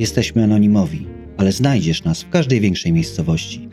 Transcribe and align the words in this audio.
Jesteśmy 0.00 0.44
anonimowi, 0.44 1.06
ale 1.36 1.52
znajdziesz 1.52 2.04
nas 2.04 2.22
w 2.22 2.30
każdej 2.30 2.60
większej 2.60 2.92
miejscowości. 2.92 3.68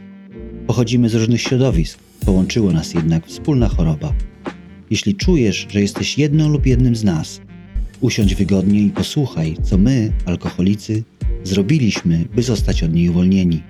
Pochodzimy 0.67 1.09
z 1.09 1.15
różnych 1.15 1.41
środowisk, 1.41 1.99
połączyło 2.25 2.71
nas 2.71 2.93
jednak 2.93 3.27
wspólna 3.27 3.67
choroba. 3.67 4.13
Jeśli 4.89 5.15
czujesz, 5.15 5.67
że 5.69 5.81
jesteś 5.81 6.17
jedną 6.17 6.49
lub 6.49 6.65
jednym 6.65 6.95
z 6.95 7.03
nas, 7.03 7.41
usiądź 8.01 8.35
wygodnie 8.35 8.81
i 8.81 8.89
posłuchaj, 8.89 9.57
co 9.63 9.77
my, 9.77 10.11
alkoholicy, 10.25 11.03
zrobiliśmy, 11.43 12.25
by 12.35 12.43
zostać 12.43 12.83
od 12.83 12.93
niej 12.93 13.09
uwolnieni. 13.09 13.63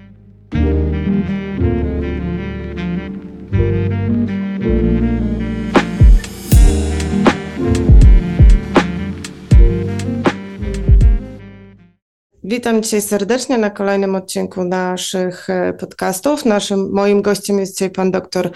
Witam 12.57 12.83
dzisiaj 12.83 13.01
serdecznie 13.01 13.57
na 13.57 13.69
kolejnym 13.69 14.15
odcinku 14.15 14.63
naszych 14.63 15.49
e, 15.49 15.73
podcastów. 15.73 16.45
Naszym, 16.45 16.91
moim 16.91 17.21
gościem 17.21 17.59
jest 17.59 17.73
dzisiaj 17.73 17.89
pan 17.89 18.11
dr 18.11 18.51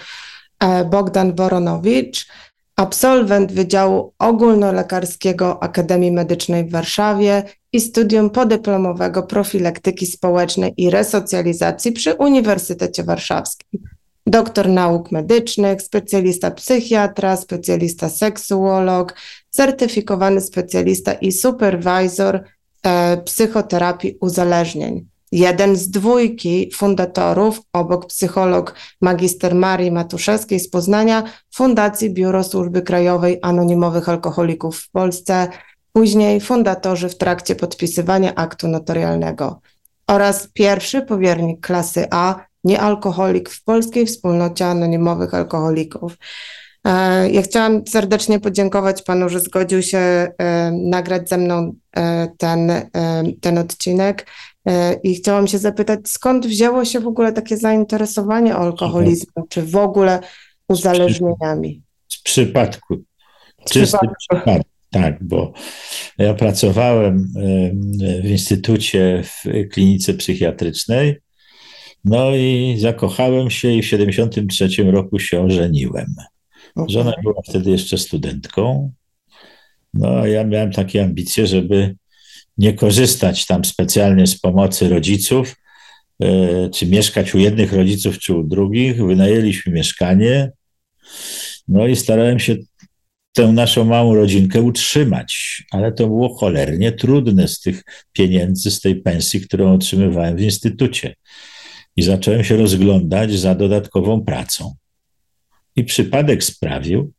e, 0.60 0.84
Bogdan 0.84 1.34
Woronowicz, 1.34 2.26
absolwent 2.76 3.52
Wydziału 3.52 4.12
Ogólnolekarskiego 4.18 5.62
Akademii 5.62 6.12
Medycznej 6.12 6.64
w 6.64 6.70
Warszawie 6.70 7.42
i 7.72 7.80
studium 7.80 8.30
podyplomowego 8.30 9.22
profilaktyki 9.22 10.06
społecznej 10.06 10.74
i 10.76 10.90
resocjalizacji 10.90 11.92
przy 11.92 12.14
Uniwersytecie 12.14 13.04
Warszawskim. 13.04 13.80
Doktor 14.26 14.68
nauk 14.68 15.12
medycznych, 15.12 15.82
specjalista 15.82 16.50
psychiatra, 16.50 17.36
specjalista 17.36 18.08
seksuolog, 18.08 19.14
certyfikowany 19.50 20.40
specjalista 20.40 21.12
i 21.12 21.32
superwizor 21.32 22.44
psychoterapii 23.24 24.16
uzależnień. 24.20 25.06
Jeden 25.32 25.76
z 25.76 25.90
dwójki 25.90 26.70
fundatorów, 26.74 27.60
obok 27.72 28.06
psycholog 28.06 28.74
magister 29.00 29.54
Marii 29.54 29.90
Matuszewskiej 29.90 30.60
z 30.60 30.70
Poznania, 30.70 31.22
Fundacji 31.54 32.10
Biuro 32.10 32.44
Służby 32.44 32.82
Krajowej 32.82 33.38
Anonimowych 33.42 34.08
Alkoholików 34.08 34.78
w 34.78 34.90
Polsce, 34.90 35.48
później 35.92 36.40
fundatorzy 36.40 37.08
w 37.08 37.18
trakcie 37.18 37.54
podpisywania 37.54 38.34
aktu 38.34 38.68
notarialnego 38.68 39.60
oraz 40.06 40.48
pierwszy 40.52 41.02
powiernik 41.02 41.66
klasy 41.66 42.06
A, 42.10 42.46
niealkoholik 42.64 43.50
w 43.50 43.64
polskiej 43.64 44.06
wspólnocie 44.06 44.66
anonimowych 44.66 45.34
alkoholików. 45.34 46.16
E, 46.84 47.30
Ja 47.30 47.42
chciałam 47.42 47.86
serdecznie 47.86 48.40
podziękować 48.40 49.02
panu, 49.02 49.28
że 49.28 49.40
zgodził 49.40 49.82
się 49.82 49.98
e, 49.98 50.72
nagrać 50.72 51.28
ze 51.28 51.38
mną 51.38 51.74
e, 51.96 52.28
ten, 52.38 52.72
ten 53.40 53.58
odcinek 53.58 54.26
i 55.02 55.14
chciałam 55.14 55.46
się 55.46 55.58
zapytać, 55.58 56.00
skąd 56.06 56.46
wzięło 56.46 56.84
się 56.84 57.00
w 57.00 57.06
ogóle 57.06 57.32
takie 57.32 57.56
zainteresowanie 57.56 58.54
alkoholizmem, 58.54 59.44
czy 59.48 59.62
w 59.62 59.76
ogóle 59.76 60.20
uzależnieniami? 60.68 61.82
z 62.08 62.22
przypadku. 62.22 62.96
Z 63.66 63.70
Czysty 63.72 63.98
przypadku. 63.98 64.14
przypadek, 64.28 64.66
tak, 64.90 65.24
bo 65.24 65.52
ja 66.18 66.34
pracowałem 66.34 67.32
em, 67.36 67.80
w 68.22 68.30
instytucie 68.30 69.22
w 69.24 69.68
klinice 69.72 70.14
psychiatrycznej, 70.14 71.16
no 72.04 72.34
i 72.34 72.76
zakochałem 72.80 73.50
się 73.50 73.72
i 73.72 73.82
w 73.82 73.86
73 73.86 74.68
roku 74.82 75.18
się 75.18 75.40
ożeniłem. 75.40 76.14
Żona 76.88 77.12
była 77.22 77.42
wtedy 77.48 77.70
jeszcze 77.70 77.98
studentką, 77.98 78.92
no 79.94 80.08
a 80.08 80.28
ja 80.28 80.44
miałem 80.44 80.72
takie 80.72 81.04
ambicje, 81.04 81.46
żeby 81.46 81.96
nie 82.58 82.72
korzystać 82.72 83.46
tam 83.46 83.64
specjalnie 83.64 84.26
z 84.26 84.40
pomocy 84.40 84.88
rodziców, 84.88 85.56
e, 86.22 86.70
czy 86.70 86.86
mieszkać 86.86 87.34
u 87.34 87.38
jednych 87.38 87.72
rodziców, 87.72 88.18
czy 88.18 88.34
u 88.34 88.44
drugich. 88.44 89.06
Wynajęliśmy 89.06 89.72
mieszkanie, 89.72 90.50
no 91.68 91.86
i 91.86 91.96
starałem 91.96 92.38
się 92.38 92.56
tę 93.32 93.52
naszą 93.52 93.84
małą 93.84 94.14
rodzinkę 94.14 94.62
utrzymać, 94.62 95.62
ale 95.70 95.92
to 95.92 96.06
było 96.06 96.34
cholernie 96.34 96.92
trudne 96.92 97.48
z 97.48 97.60
tych 97.60 97.82
pieniędzy, 98.12 98.70
z 98.70 98.80
tej 98.80 98.96
pensji, 98.96 99.40
którą 99.40 99.74
otrzymywałem 99.74 100.36
w 100.36 100.40
instytucie. 100.40 101.14
I 101.96 102.02
zacząłem 102.02 102.44
się 102.44 102.56
rozglądać 102.56 103.32
za 103.32 103.54
dodatkową 103.54 104.24
pracą. 104.24 104.74
I 105.76 105.84
przypadek 105.84 106.44
sprawił, 106.44 107.12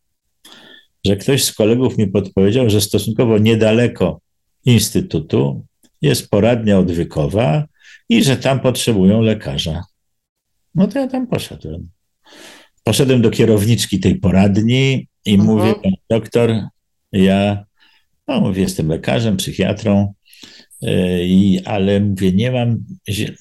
że 1.06 1.18
ktoś 1.18 1.44
z 1.44 1.54
kolegów 1.54 1.98
mi 1.98 2.08
podpowiedział, 2.08 2.70
że 2.70 2.82
stosunkowo 2.82 3.38
niedaleko 3.38 4.20
instytutu 4.66 5.66
jest 6.02 6.30
poradnia 6.30 6.80
odwykowa 6.80 7.66
i 8.10 8.24
że 8.24 8.38
tam 8.38 8.60
potrzebują 8.60 9.22
lekarza. 9.22 9.84
No 10.76 10.88
to 10.88 11.00
ja 11.00 11.08
tam 11.08 11.28
poszedłem. 11.28 11.90
Poszedłem 12.84 13.22
do 13.22 13.32
kierowniczki 13.32 14.00
tej 14.00 14.16
poradni 14.16 15.08
i 15.26 15.34
Mhm. 15.34 15.50
mówię, 15.50 15.76
"Pani 15.84 15.98
doktor, 16.10 16.54
ja, 17.12 17.66
no 18.28 18.40
mówię, 18.40 18.62
jestem 18.62 18.88
lekarzem, 18.88 19.38
psychiatrą, 19.38 20.14
i, 21.24 21.60
ale 21.66 22.00
mówię, 22.00 22.32
nie 22.32 22.52
mam, 22.52 22.84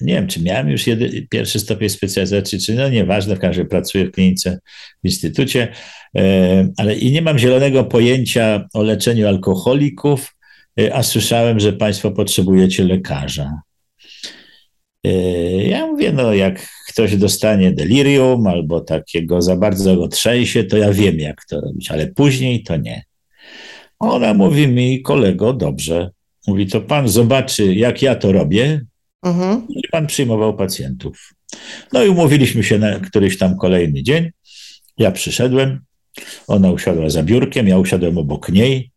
nie 0.01 0.13
wiem, 0.13 0.27
czy 0.27 0.41
miałem 0.41 0.69
już 0.69 0.87
jedy, 0.87 1.27
pierwszy 1.29 1.59
stopień 1.59 1.89
specjalizacji, 1.89 2.59
czy 2.59 2.75
no 2.75 2.89
nieważne, 2.89 3.35
w 3.35 3.39
każdym 3.39 3.63
razie 3.63 3.69
pracuję 3.69 4.05
w 4.05 4.11
klinice 4.11 4.59
w 5.03 5.07
instytucie, 5.07 5.67
yy, 6.13 6.23
ale 6.77 6.95
i 6.95 7.11
nie 7.11 7.21
mam 7.21 7.39
zielonego 7.39 7.83
pojęcia 7.83 8.67
o 8.73 8.83
leczeniu 8.83 9.27
alkoholików, 9.27 10.35
yy, 10.77 10.95
a 10.95 11.03
słyszałem, 11.03 11.59
że 11.59 11.73
Państwo 11.73 12.11
potrzebujecie 12.11 12.83
lekarza. 12.83 13.51
Ja 15.67 15.87
mówię, 15.87 16.11
no 16.11 16.33
jak 16.33 16.67
ktoś 16.89 17.15
dostanie 17.15 17.71
delirium 17.71 18.47
albo 18.47 18.81
takiego 18.81 19.41
za 19.41 19.55
bardzo 19.55 19.95
go 19.95 20.07
trzęsie, 20.07 20.63
to 20.63 20.77
ja 20.77 20.93
wiem, 20.93 21.19
jak 21.19 21.45
to 21.49 21.61
robić, 21.61 21.91
ale 21.91 22.07
później 22.07 22.63
to 22.63 22.77
nie. 22.77 23.03
Ona 23.99 24.33
mówi 24.33 24.67
mi, 24.67 25.01
kolego, 25.01 25.53
dobrze. 25.53 26.09
Mówi, 26.47 26.67
to 26.67 26.81
pan 26.81 27.07
zobaczy, 27.07 27.73
jak 27.75 28.01
ja 28.01 28.15
to 28.15 28.31
robię, 28.31 28.81
Mhm. 29.23 29.67
i 29.69 29.81
pan 29.91 30.07
przyjmował 30.07 30.57
pacjentów. 30.57 31.33
No 31.93 32.03
i 32.03 32.09
umówiliśmy 32.09 32.63
się 32.63 32.79
na 32.79 32.99
któryś 32.99 33.37
tam 33.37 33.57
kolejny 33.57 34.03
dzień. 34.03 34.29
Ja 34.97 35.11
przyszedłem, 35.11 35.79
ona 36.47 36.71
usiadła 36.71 37.09
za 37.09 37.23
biurkiem, 37.23 37.67
ja 37.67 37.77
usiadłem 37.77 38.17
obok 38.17 38.49
niej. 38.49 38.91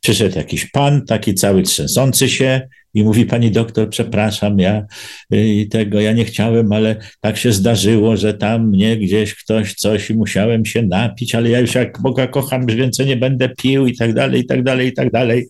Przyszedł 0.00 0.36
jakiś 0.36 0.70
pan, 0.70 1.06
taki 1.06 1.34
cały 1.34 1.62
trzęsący 1.62 2.28
się 2.28 2.68
i 2.96 3.04
mówi, 3.04 3.26
pani 3.26 3.50
doktor, 3.50 3.90
przepraszam, 3.90 4.58
ja 4.58 4.86
y, 5.34 5.66
tego, 5.70 6.00
ja 6.00 6.12
nie 6.12 6.24
chciałem, 6.24 6.72
ale 6.72 6.96
tak 7.20 7.36
się 7.36 7.52
zdarzyło, 7.52 8.16
że 8.16 8.34
tam 8.34 8.68
mnie 8.68 8.96
gdzieś 8.96 9.34
ktoś 9.34 9.74
coś 9.74 10.10
i 10.10 10.14
musiałem 10.14 10.64
się 10.66 10.82
napić, 10.82 11.34
ale 11.34 11.50
ja 11.50 11.60
już 11.60 11.74
jak 11.74 12.02
Boga 12.02 12.26
kocham, 12.26 12.66
więcej 12.66 13.06
nie 13.06 13.16
będę 13.16 13.48
pił 13.48 13.86
i 13.86 13.96
tak 13.96 14.14
dalej, 14.14 14.40
i 14.40 14.46
tak 14.46 14.62
dalej, 14.62 14.88
i 14.88 14.92
tak 14.92 15.10
dalej. 15.10 15.48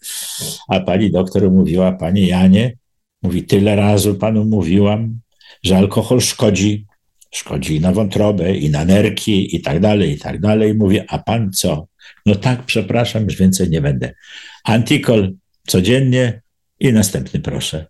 A 0.68 0.80
pani 0.80 1.10
doktor 1.10 1.50
mówiła, 1.50 1.92
panie 1.92 2.26
Janie, 2.26 2.76
mówi, 3.22 3.42
tyle 3.42 3.76
razy 3.76 4.14
panu 4.14 4.44
mówiłam, 4.44 5.20
że 5.64 5.76
alkohol 5.76 6.20
szkodzi, 6.20 6.86
szkodzi 7.34 7.76
i 7.76 7.80
na 7.80 7.92
wątrobę, 7.92 8.56
i 8.56 8.70
na 8.70 8.84
nerki, 8.84 9.56
i 9.56 9.60
tak 9.60 9.80
dalej, 9.80 10.10
i 10.10 10.18
tak 10.18 10.40
dalej. 10.40 10.74
Mówię, 10.74 11.04
a 11.08 11.18
pan 11.18 11.52
co? 11.52 11.86
No 12.26 12.34
tak, 12.34 12.62
przepraszam, 12.62 13.24
już 13.24 13.36
więcej 13.36 13.70
nie 13.70 13.80
będę. 13.80 14.12
Antikol 14.64 15.32
codziennie 15.66 16.45
i 16.80 16.92
następny 16.92 17.40
proszę. 17.40 17.86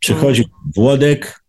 Przychodzi 0.00 0.44
Włodek 0.76 1.40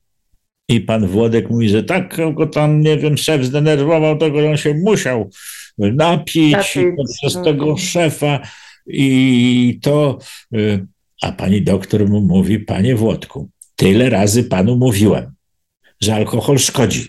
i 0.67 0.81
pan 0.81 1.07
Włodek 1.07 1.49
mówi, 1.49 1.69
że 1.69 1.83
tak 1.83 2.17
go 2.33 2.47
tam, 2.47 2.81
nie 2.81 2.97
wiem, 2.97 3.17
szef 3.17 3.45
zdenerwował 3.45 4.17
tego, 4.17 4.41
że 4.41 4.49
on 4.49 4.57
się 4.57 4.73
musiał 4.73 5.29
napić 5.77 6.77
przez 7.19 7.35
no. 7.35 7.43
tego 7.43 7.77
szefa 7.77 8.39
i 8.87 9.79
to... 9.81 10.17
y, 10.55 10.85
A 11.21 11.31
pani 11.31 11.61
doktor 11.61 12.09
mu 12.09 12.21
mówi, 12.21 12.59
panie 12.59 12.95
Włodku, 12.95 13.49
tyle 13.75 14.09
razy 14.09 14.43
panu 14.43 14.75
mówiłem, 14.75 15.33
że 16.01 16.15
alkohol 16.15 16.57
szkodzi. 16.57 17.07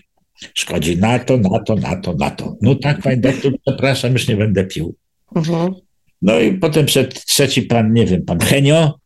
Szkodzi 0.53 0.97
na 0.97 1.19
to, 1.19 1.37
na 1.37 1.59
to, 1.59 1.75
na 1.75 1.95
to, 1.95 2.13
na 2.13 2.31
to. 2.31 2.57
No 2.61 2.75
tak, 2.75 3.01
pani 3.01 3.21
doktor, 3.21 3.53
przepraszam, 3.65 4.13
już 4.13 4.27
nie 4.27 4.35
będę 4.35 4.63
pił. 4.63 4.95
Mhm. 5.35 5.73
No 6.21 6.39
i 6.39 6.53
potem 6.53 6.85
przed 6.85 7.25
trzeci 7.25 7.61
pan, 7.61 7.93
nie 7.93 8.05
wiem, 8.05 8.25
pan 8.25 8.39
Henio 8.39 9.00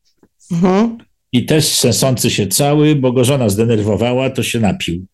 Mhm. 0.52 0.98
i 1.32 1.46
też 1.46 1.66
trzęsący 1.66 2.30
się 2.30 2.48
cały, 2.48 2.96
bo 2.96 3.12
go 3.12 3.24
żona 3.24 3.50
zdenerwowała, 3.50 4.30
to 4.30 4.44
się 4.44 4.60
napił. 4.60 5.06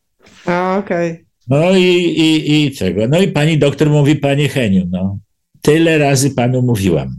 A, 0.46 0.78
Okej. 0.78 1.26
No 1.48 1.76
i, 1.78 1.84
i, 1.84 2.66
i 2.66 2.72
tego. 2.72 3.08
No 3.08 3.22
i 3.22 3.28
pani 3.28 3.58
doktor 3.58 3.90
mówi, 3.90 4.16
panie 4.16 4.50
Heniu, 4.50 4.88
no 4.92 5.20
tyle 5.62 5.98
razy 5.98 6.32
panu 6.32 6.62
mówiłam. 6.62 7.16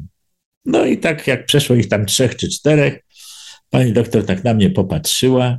No 0.65 0.85
i 0.85 0.99
tak 0.99 1.27
jak 1.27 1.47
przeszło 1.47 1.77
ich 1.77 1.89
tam 1.89 2.07
trzech 2.07 2.37
czy 2.37 2.49
czterech, 2.49 3.01
pani 3.71 3.93
doktor 3.93 4.27
tak 4.27 4.45
na 4.45 4.55
mnie 4.55 4.71
popatrzyła 4.71 5.59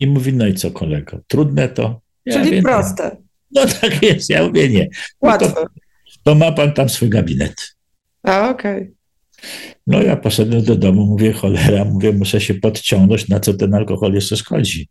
i 0.00 0.06
mówi, 0.06 0.32
no 0.32 0.46
i 0.46 0.54
co 0.54 0.70
kolego, 0.70 1.20
trudne 1.28 1.68
to? 1.68 2.00
Ja 2.26 2.34
Czyli 2.34 2.46
mówię, 2.46 2.62
proste, 2.62 3.16
No 3.54 3.66
tak 3.80 4.02
jest, 4.02 4.30
ja 4.30 4.46
mówię 4.46 4.68
nie. 4.68 4.88
No 5.22 5.38
to, 5.38 5.44
łatwe. 5.44 5.64
to 6.22 6.34
ma 6.34 6.52
pan 6.52 6.72
tam 6.72 6.88
swój 6.88 7.08
gabinet. 7.10 7.54
A, 8.22 8.50
okej. 8.50 8.94
No 9.86 10.02
ja 10.02 10.16
poszedłem 10.16 10.62
do 10.62 10.76
domu, 10.76 11.06
mówię, 11.06 11.32
cholera, 11.32 11.84
mówię, 11.84 12.12
muszę 12.12 12.40
się 12.40 12.54
podciągnąć, 12.54 13.28
na 13.28 13.40
co 13.40 13.54
ten 13.54 13.74
alkohol 13.74 14.14
jeszcze 14.14 14.36
szkodzi. 14.36 14.88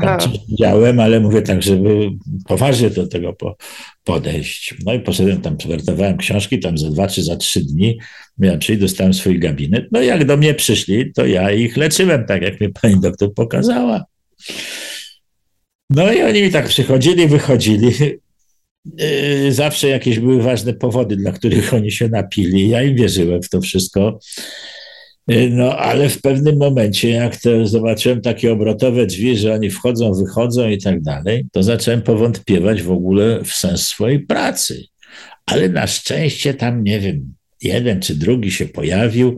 Tam 0.00 0.20
coś 0.20 0.32
widziałem, 0.48 1.00
ale 1.00 1.20
mówię 1.20 1.42
tak, 1.42 1.62
żeby 1.62 2.10
poważnie 2.46 2.90
do 2.90 3.06
tego 3.06 3.32
po, 3.32 3.56
podejść. 4.04 4.74
No 4.84 4.94
i 4.94 5.00
poszedłem 5.00 5.40
tam, 5.40 5.56
przewertowałem 5.56 6.16
książki 6.16 6.58
tam 6.58 6.78
za 6.78 6.90
dwa 6.90 7.06
czy 7.06 7.22
za 7.22 7.36
trzy 7.36 7.60
dni, 7.60 7.98
ja, 8.38 8.58
czyli 8.58 8.78
dostałem 8.78 9.14
swój 9.14 9.38
gabinet. 9.38 9.84
No 9.92 10.02
jak 10.02 10.24
do 10.24 10.36
mnie 10.36 10.54
przyszli, 10.54 11.12
to 11.12 11.26
ja 11.26 11.50
ich 11.50 11.76
leczyłem, 11.76 12.26
tak 12.26 12.42
jak 12.42 12.60
mi 12.60 12.68
pani 12.68 13.00
doktor 13.00 13.34
pokazała. 13.34 14.04
No 15.90 16.12
i 16.12 16.22
oni 16.22 16.42
mi 16.42 16.50
tak 16.50 16.68
przychodzili, 16.68 17.28
wychodzili. 17.28 17.92
Yy, 18.98 19.52
Zawsze 19.52 19.88
jakieś 19.88 20.18
były 20.18 20.42
ważne 20.42 20.74
powody, 20.74 21.16
dla 21.16 21.32
których 21.32 21.74
oni 21.74 21.92
się 21.92 22.08
napili. 22.08 22.68
Ja 22.68 22.82
im 22.82 22.96
wierzyłem 22.96 23.42
w 23.42 23.48
to 23.48 23.60
wszystko. 23.60 24.18
Yy, 25.28 25.50
No, 25.50 25.76
ale 25.78 26.08
w 26.08 26.20
pewnym 26.20 26.56
momencie, 26.58 27.10
jak 27.10 27.36
to 27.36 27.66
zobaczyłem 27.66 28.20
takie 28.20 28.52
obrotowe 28.52 29.06
drzwi, 29.06 29.36
że 29.36 29.54
oni 29.54 29.70
wchodzą, 29.70 30.12
wychodzą 30.12 30.68
i 30.68 30.78
tak 30.78 31.02
dalej, 31.02 31.46
to 31.52 31.62
zacząłem 31.62 32.02
powątpiewać 32.02 32.82
w 32.82 32.90
ogóle 32.90 33.40
w 33.44 33.52
sens 33.52 33.86
swojej 33.86 34.20
pracy. 34.20 34.84
Ale 35.46 35.68
na 35.68 35.86
szczęście 35.86 36.54
tam, 36.54 36.84
nie 36.84 37.00
wiem, 37.00 37.34
jeden 37.62 38.00
czy 38.00 38.14
drugi 38.14 38.50
się 38.50 38.66
pojawił, 38.66 39.36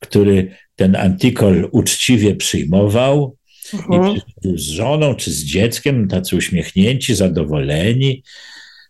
który 0.00 0.50
ten 0.76 0.96
antykol 0.96 1.68
uczciwie 1.72 2.36
przyjmował 2.36 3.36
i 3.72 3.76
Mhm. 3.96 4.20
z 4.54 4.60
żoną 4.62 5.14
czy 5.14 5.30
z 5.30 5.44
dzieckiem, 5.44 6.08
tacy 6.08 6.36
uśmiechnięci, 6.36 7.14
zadowoleni, 7.14 8.22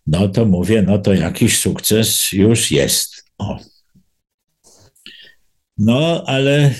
no 0.07 0.27
to 0.27 0.45
mówię, 0.45 0.81
no 0.81 0.97
to 0.97 1.13
jakiś 1.13 1.59
sukces 1.59 2.31
już 2.31 2.71
jest. 2.71 3.23
O. 3.37 3.59
No, 5.77 6.23
ale 6.27 6.73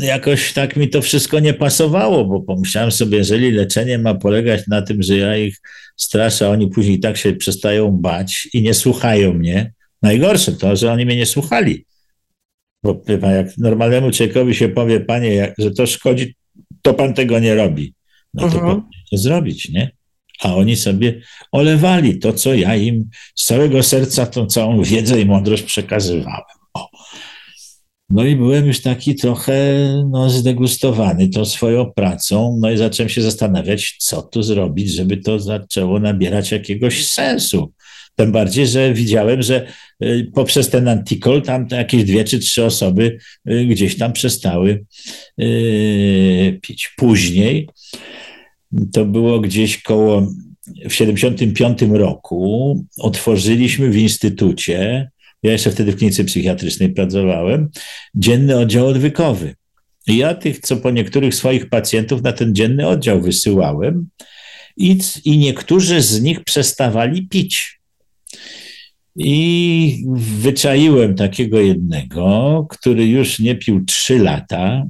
jakoś 0.00 0.52
tak 0.52 0.76
mi 0.76 0.88
to 0.88 1.02
wszystko 1.02 1.40
nie 1.40 1.54
pasowało, 1.54 2.24
bo 2.24 2.40
pomyślałem 2.40 2.90
sobie, 2.92 3.18
jeżeli 3.18 3.50
leczenie 3.50 3.98
ma 3.98 4.14
polegać 4.14 4.66
na 4.66 4.82
tym, 4.82 5.02
że 5.02 5.16
ja 5.16 5.36
ich 5.36 5.60
straszę, 5.96 6.46
a 6.46 6.50
oni 6.50 6.68
później 6.68 7.00
tak 7.00 7.16
się 7.16 7.32
przestają 7.32 7.90
bać 7.90 8.48
i 8.52 8.62
nie 8.62 8.74
słuchają 8.74 9.32
mnie. 9.34 9.72
Najgorsze 10.02 10.52
to, 10.52 10.76
że 10.76 10.92
oni 10.92 11.06
mnie 11.06 11.16
nie 11.16 11.26
słuchali. 11.26 11.86
Bo 12.82 13.02
jak 13.34 13.58
normalnemu 13.58 14.10
człowiekowi 14.10 14.54
się 14.54 14.68
powie, 14.68 15.00
panie, 15.00 15.34
jak, 15.34 15.54
że 15.58 15.70
to 15.70 15.86
szkodzi, 15.86 16.34
to 16.82 16.94
pan 16.94 17.14
tego 17.14 17.38
nie 17.38 17.54
robi. 17.54 17.94
No 18.34 18.40
to 18.40 18.46
Mhm. 18.54 18.62
powinien 18.64 18.88
zrobić, 19.12 19.68
nie? 19.68 19.90
A 20.42 20.54
oni 20.54 20.76
sobie 20.76 21.20
olewali 21.52 22.18
to, 22.18 22.32
co 22.32 22.54
ja 22.54 22.76
im 22.76 23.10
z 23.34 23.44
całego 23.44 23.82
serca, 23.82 24.26
tą 24.26 24.46
całą 24.46 24.82
wiedzę 24.82 25.20
i 25.20 25.26
mądrość 25.26 25.62
przekazywałem. 25.62 26.44
O. 26.74 26.88
No 28.10 28.24
i 28.24 28.36
byłem 28.36 28.66
już 28.66 28.80
taki 28.80 29.14
trochę 29.14 29.54
no, 30.10 30.30
zdegustowany 30.30 31.28
tą 31.28 31.44
swoją 31.44 31.92
pracą, 31.92 32.58
no 32.60 32.70
i 32.70 32.76
zacząłem 32.76 33.08
się 33.08 33.22
zastanawiać, 33.22 33.96
co 33.98 34.22
tu 34.22 34.42
zrobić, 34.42 34.92
żeby 34.92 35.16
to 35.16 35.38
zaczęło 35.38 36.00
nabierać 36.00 36.52
jakiegoś 36.52 37.06
sensu. 37.06 37.72
Tym 38.16 38.32
bardziej, 38.32 38.66
że 38.66 38.94
widziałem, 38.94 39.42
że 39.42 39.66
y, 40.04 40.30
poprzez 40.34 40.70
ten 40.70 40.88
antikol 40.88 41.42
tam 41.42 41.66
jakieś 41.70 42.04
dwie 42.04 42.24
czy 42.24 42.38
trzy 42.38 42.64
osoby 42.64 43.18
y, 43.50 43.64
gdzieś 43.66 43.98
tam 43.98 44.12
przestały 44.12 44.84
y, 45.40 46.58
pić. 46.62 46.92
Później 46.96 47.68
to 48.92 49.04
było 49.04 49.40
gdzieś 49.40 49.82
koło 49.82 50.26
w 50.88 50.94
75 50.94 51.82
roku 51.82 52.84
otworzyliśmy 52.98 53.90
w 53.90 53.96
instytucie, 53.96 55.10
ja 55.42 55.52
jeszcze 55.52 55.70
wtedy 55.70 55.92
w 55.92 55.96
klinice 55.96 56.24
psychiatrycznej 56.24 56.92
pracowałem, 56.92 57.70
dzienny 58.14 58.58
oddział 58.58 58.86
odwykowy. 58.86 59.54
I 60.06 60.16
ja 60.16 60.34
tych, 60.34 60.58
co 60.58 60.76
po 60.76 60.90
niektórych 60.90 61.34
swoich 61.34 61.68
pacjentów 61.68 62.22
na 62.22 62.32
ten 62.32 62.54
dzienny 62.54 62.88
oddział 62.88 63.20
wysyłałem 63.20 64.08
i, 64.76 64.98
i 65.24 65.38
niektórzy 65.38 66.02
z 66.02 66.22
nich 66.22 66.44
przestawali 66.44 67.28
pić. 67.28 67.80
I 69.16 70.04
wyczaiłem 70.16 71.14
takiego 71.14 71.60
jednego, 71.60 72.66
który 72.70 73.06
już 73.06 73.38
nie 73.38 73.54
pił 73.54 73.84
trzy 73.84 74.18
lata 74.18 74.86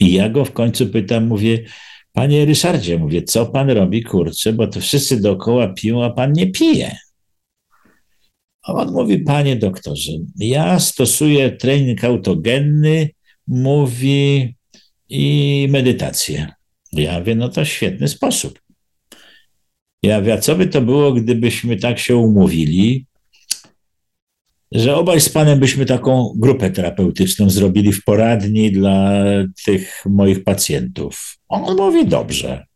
i 0.00 0.12
ja 0.12 0.28
go 0.28 0.44
w 0.44 0.52
końcu 0.52 0.86
pytam, 0.86 1.26
mówię, 1.26 1.64
Panie 2.12 2.44
Ryszardzie, 2.44 2.98
mówię, 2.98 3.22
co 3.22 3.46
pan 3.46 3.70
robi, 3.70 4.02
kurczę, 4.02 4.52
bo 4.52 4.66
to 4.66 4.80
wszyscy 4.80 5.20
dookoła 5.20 5.68
piją, 5.68 6.04
a 6.04 6.10
pan 6.10 6.32
nie 6.32 6.50
pije. 6.50 6.96
A 8.62 8.72
on 8.72 8.92
mówi, 8.92 9.18
panie 9.18 9.56
doktorze, 9.56 10.12
ja 10.36 10.80
stosuję 10.80 11.50
trening 11.50 12.04
autogenny, 12.04 13.10
mówi, 13.46 14.54
i 15.10 15.66
medytację. 15.70 16.52
Ja 16.92 17.18
mówię, 17.18 17.34
no 17.34 17.48
to 17.48 17.64
świetny 17.64 18.08
sposób. 18.08 18.60
Ja 20.02 20.20
mówię, 20.20 20.32
a 20.32 20.38
co 20.38 20.56
by 20.56 20.66
to 20.66 20.80
było, 20.80 21.12
gdybyśmy 21.12 21.76
tak 21.76 21.98
się 21.98 22.16
umówili, 22.16 23.06
że 24.72 24.96
obaj 24.96 25.20
z 25.20 25.28
panem 25.28 25.60
byśmy 25.60 25.86
taką 25.86 26.32
grupę 26.36 26.70
terapeutyczną 26.70 27.50
zrobili 27.50 27.92
w 27.92 28.04
poradni 28.04 28.72
dla 28.72 29.22
tych 29.64 30.02
moich 30.06 30.44
pacjentów. 30.44 31.36
On 31.48 31.76
mówi, 31.76 32.06
dobrze. 32.06 32.66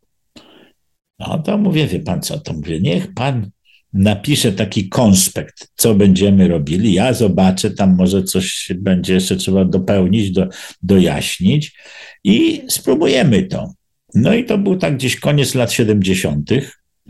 No 1.18 1.38
to 1.38 1.58
mówię, 1.58 1.86
wie 1.86 2.00
pan 2.00 2.22
co, 2.22 2.38
to 2.38 2.52
mówię, 2.52 2.80
niech 2.80 3.14
pan 3.14 3.50
napisze 3.92 4.52
taki 4.52 4.88
konspekt, 4.88 5.68
co 5.74 5.94
będziemy 5.94 6.48
robili. 6.48 6.92
Ja 6.94 7.12
zobaczę, 7.12 7.70
tam 7.70 7.96
może 7.96 8.22
coś 8.22 8.72
będzie 8.76 9.14
jeszcze 9.14 9.36
trzeba 9.36 9.64
dopełnić, 9.64 10.30
do, 10.30 10.48
dojaśnić 10.82 11.76
i 12.24 12.62
spróbujemy 12.68 13.42
to. 13.42 13.72
No 14.14 14.34
i 14.34 14.44
to 14.44 14.58
był 14.58 14.76
tak 14.76 14.96
gdzieś 14.96 15.20
koniec 15.20 15.54
lat 15.54 15.72
70., 15.72 16.50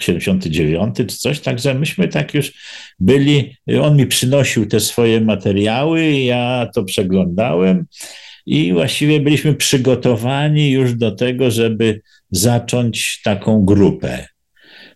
79 0.00 0.96
czy 0.96 1.06
coś, 1.06 1.40
także 1.40 1.74
myśmy 1.74 2.08
tak 2.08 2.34
już 2.34 2.52
byli, 2.98 3.56
on 3.82 3.96
mi 3.96 4.06
przynosił 4.06 4.66
te 4.66 4.80
swoje 4.80 5.20
materiały, 5.20 6.12
ja 6.12 6.70
to 6.74 6.84
przeglądałem 6.84 7.86
i 8.46 8.72
właściwie 8.72 9.20
byliśmy 9.20 9.54
przygotowani 9.54 10.70
już 10.70 10.94
do 10.94 11.12
tego, 11.12 11.50
żeby 11.50 12.00
zacząć 12.30 13.20
taką 13.24 13.64
grupę. 13.64 14.26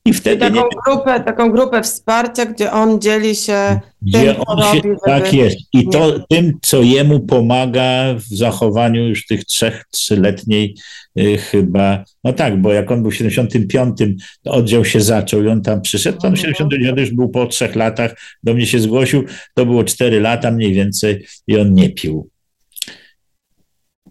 I 0.04 0.10
I 0.10 0.12
wtedy 0.12 0.40
taką 0.40 0.54
nie, 0.54 0.62
grupę, 0.86 1.20
taką 1.20 1.50
grupę 1.50 1.82
wsparcia, 1.82 2.46
gdzie 2.46 2.72
on 2.72 3.00
dzieli 3.00 3.34
się 3.34 3.80
gdzie 4.02 4.34
tym, 4.34 4.42
on 4.46 4.58
się, 4.62 4.80
robi, 4.88 4.96
tak 5.04 5.34
jest. 5.34 5.56
I 5.72 5.88
to 5.88 6.18
tym, 6.28 6.58
co 6.62 6.82
jemu 6.82 7.20
pomaga 7.20 8.14
w 8.14 8.36
zachowaniu 8.36 9.08
już 9.08 9.26
tych 9.26 9.44
trzech, 9.44 9.84
trzyletniej 9.90 10.76
y, 11.18 11.38
chyba. 11.38 12.04
No 12.24 12.32
tak, 12.32 12.60
bo 12.60 12.72
jak 12.72 12.90
on 12.90 13.02
był 13.02 13.10
w 13.10 13.16
75, 13.16 13.98
to 14.42 14.52
oddział 14.52 14.84
się 14.84 15.00
zaczął 15.00 15.42
i 15.42 15.48
on 15.48 15.62
tam 15.62 15.80
przyszedł, 15.82 16.18
to 16.18 16.28
on 16.28 16.34
w 16.34 16.38
Mhm. 16.38 16.54
79 16.54 16.98
już 16.98 17.10
był 17.16 17.28
po 17.28 17.46
trzech 17.46 17.76
latach, 17.76 18.14
do 18.42 18.54
mnie 18.54 18.66
się 18.66 18.80
zgłosił, 18.80 19.24
to 19.54 19.66
było 19.66 19.84
cztery 19.84 20.20
lata 20.20 20.50
mniej 20.50 20.72
więcej 20.72 21.26
i 21.46 21.58
on 21.58 21.74
nie 21.74 21.90
pił. 21.90 22.28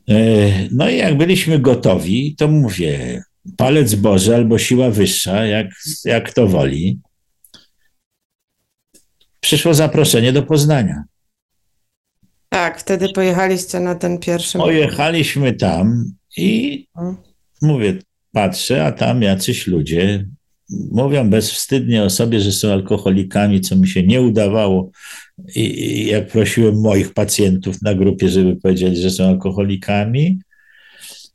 E, 0.10 0.16
No 0.72 0.90
i 0.90 0.98
jak 0.98 1.18
byliśmy 1.18 1.60
gotowi, 1.60 2.36
to 2.38 2.48
mówię, 2.48 3.24
palec 3.58 3.96
Boży 3.96 4.36
albo 4.36 4.58
siła 4.58 4.90
wyższa, 4.92 5.46
jak, 5.46 5.68
jak 6.06 6.34
to 6.34 6.48
woli. 6.48 7.00
Przyszło 9.40 9.74
zaproszenie 9.74 10.34
do 10.34 10.44
Poznania. 10.44 11.04
Tak, 12.50 12.80
wtedy 12.80 13.10
pojechaliście 13.10 13.80
na 13.80 13.96
ten 13.96 14.18
pierwszy. 14.18 14.58
Pojechaliśmy 14.58 15.54
tam 15.54 16.06
i 16.38 16.86
Mhm. 16.98 17.18
mówię, 17.62 18.00
patrzę, 18.32 18.86
a 18.86 18.92
tam 18.92 19.22
jacyś 19.22 19.68
ludzie 19.68 20.26
mówią 20.92 21.30
bezwstydnie 21.30 22.04
o 22.04 22.10
sobie, 22.10 22.40
że 22.40 22.52
są 22.52 22.72
alkoholikami, 22.72 23.62
co 23.62 23.76
mi 23.76 23.88
się 23.88 24.04
nie 24.04 24.22
udawało. 24.22 24.92
I, 25.56 25.60
i 25.60 26.08
jak 26.08 26.28
prosiłem 26.28 26.82
moich 26.82 27.14
pacjentów 27.14 27.82
na 27.82 27.96
grupie, 27.96 28.30
żeby 28.30 28.56
powiedzieli, 28.56 29.02
że 29.02 29.10
są 29.10 29.24
alkoholikami, 29.28 30.40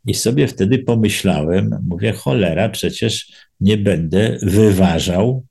i 0.06 0.14
sobie 0.14 0.48
wtedy 0.48 0.78
pomyślałem, 0.78 1.78
mówię, 1.88 2.12
cholera, 2.12 2.68
przecież 2.68 3.32
nie 3.60 3.78
będę 3.78 4.38
wyważał 4.42 5.44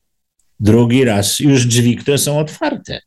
drugi 0.61 1.05
raz 1.05 1.39
już 1.39 1.65
drzwi, 1.65 1.95
które 1.95 2.17
są 2.17 2.39
otwarte. 2.39 2.99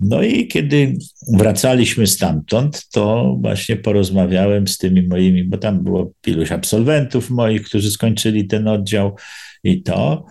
No 0.00 0.22
i 0.22 0.48
kiedy 0.48 0.94
wracaliśmy 1.32 2.06
stamtąd, 2.06 2.88
to 2.88 3.36
właśnie 3.40 3.76
porozmawiałem 3.76 4.68
z 4.68 4.78
tymi 4.78 5.08
moimi, 5.08 5.44
bo 5.44 5.58
tam 5.58 5.84
było 5.84 6.12
iluś 6.26 6.52
absolwentów 6.52 7.30
moich, 7.30 7.62
którzy 7.62 7.90
skończyli 7.90 8.46
ten 8.46 8.68
oddział 8.68 9.16
i 9.64 9.82
to, 9.82 10.26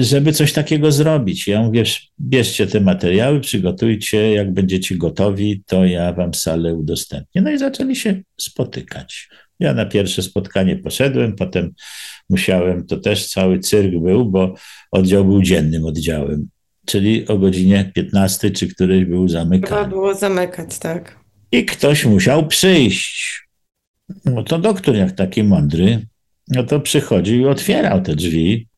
żeby 0.00 0.32
coś 0.32 0.52
takiego 0.52 0.92
zrobić. 0.92 1.48
Ja 1.48 1.62
mówię, 1.62 1.84
bierzcie 2.20 2.66
te 2.66 2.80
materiały, 2.80 3.40
przygotujcie, 3.40 4.32
jak 4.32 4.52
będziecie 4.52 4.96
gotowi, 4.96 5.62
to 5.66 5.84
ja 5.84 6.12
wam 6.12 6.34
salę 6.34 6.74
udostępnię. 6.74 7.42
No 7.42 7.50
i 7.50 7.58
zaczęli 7.58 7.96
się 7.96 8.22
spotykać. 8.40 9.28
Ja 9.60 9.74
na 9.74 9.86
pierwsze 9.86 10.22
spotkanie 10.22 10.76
poszedłem, 10.76 11.36
potem 11.36 11.72
musiałem, 12.30 12.86
to 12.86 12.96
też 12.96 13.28
cały 13.28 13.58
cyrk 13.58 13.90
był, 14.02 14.30
bo 14.30 14.54
oddział 14.92 15.24
był 15.24 15.42
dziennym 15.42 15.84
oddziałem. 15.84 16.48
czyli 16.86 17.28
o 17.28 17.38
godzinie 17.38 17.90
15 17.94 18.50
czy 18.50 18.68
któryś 18.68 19.04
był 19.04 19.26
Trzeba 19.28 19.40
zamykany. 19.42 19.88
było 19.88 20.14
zamykać, 20.14 20.78
tak. 20.78 21.18
I 21.52 21.64
ktoś 21.64 22.04
musiał 22.04 22.46
przyjść. 22.46 23.42
No 24.24 24.42
to 24.42 24.58
doktor, 24.58 24.96
jak 24.96 25.12
taki 25.12 25.42
mądry, 25.42 26.06
no 26.48 26.62
to 26.64 26.80
przychodził 26.80 27.40
i 27.40 27.44
otwierał 27.46 28.02
te 28.02 28.14
drzwi 28.14 28.68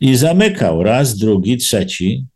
i 0.00 0.16
zamykał 0.16 0.82
raz, 0.82 1.16
drugi, 1.16 1.56
trzeci, 1.56 2.26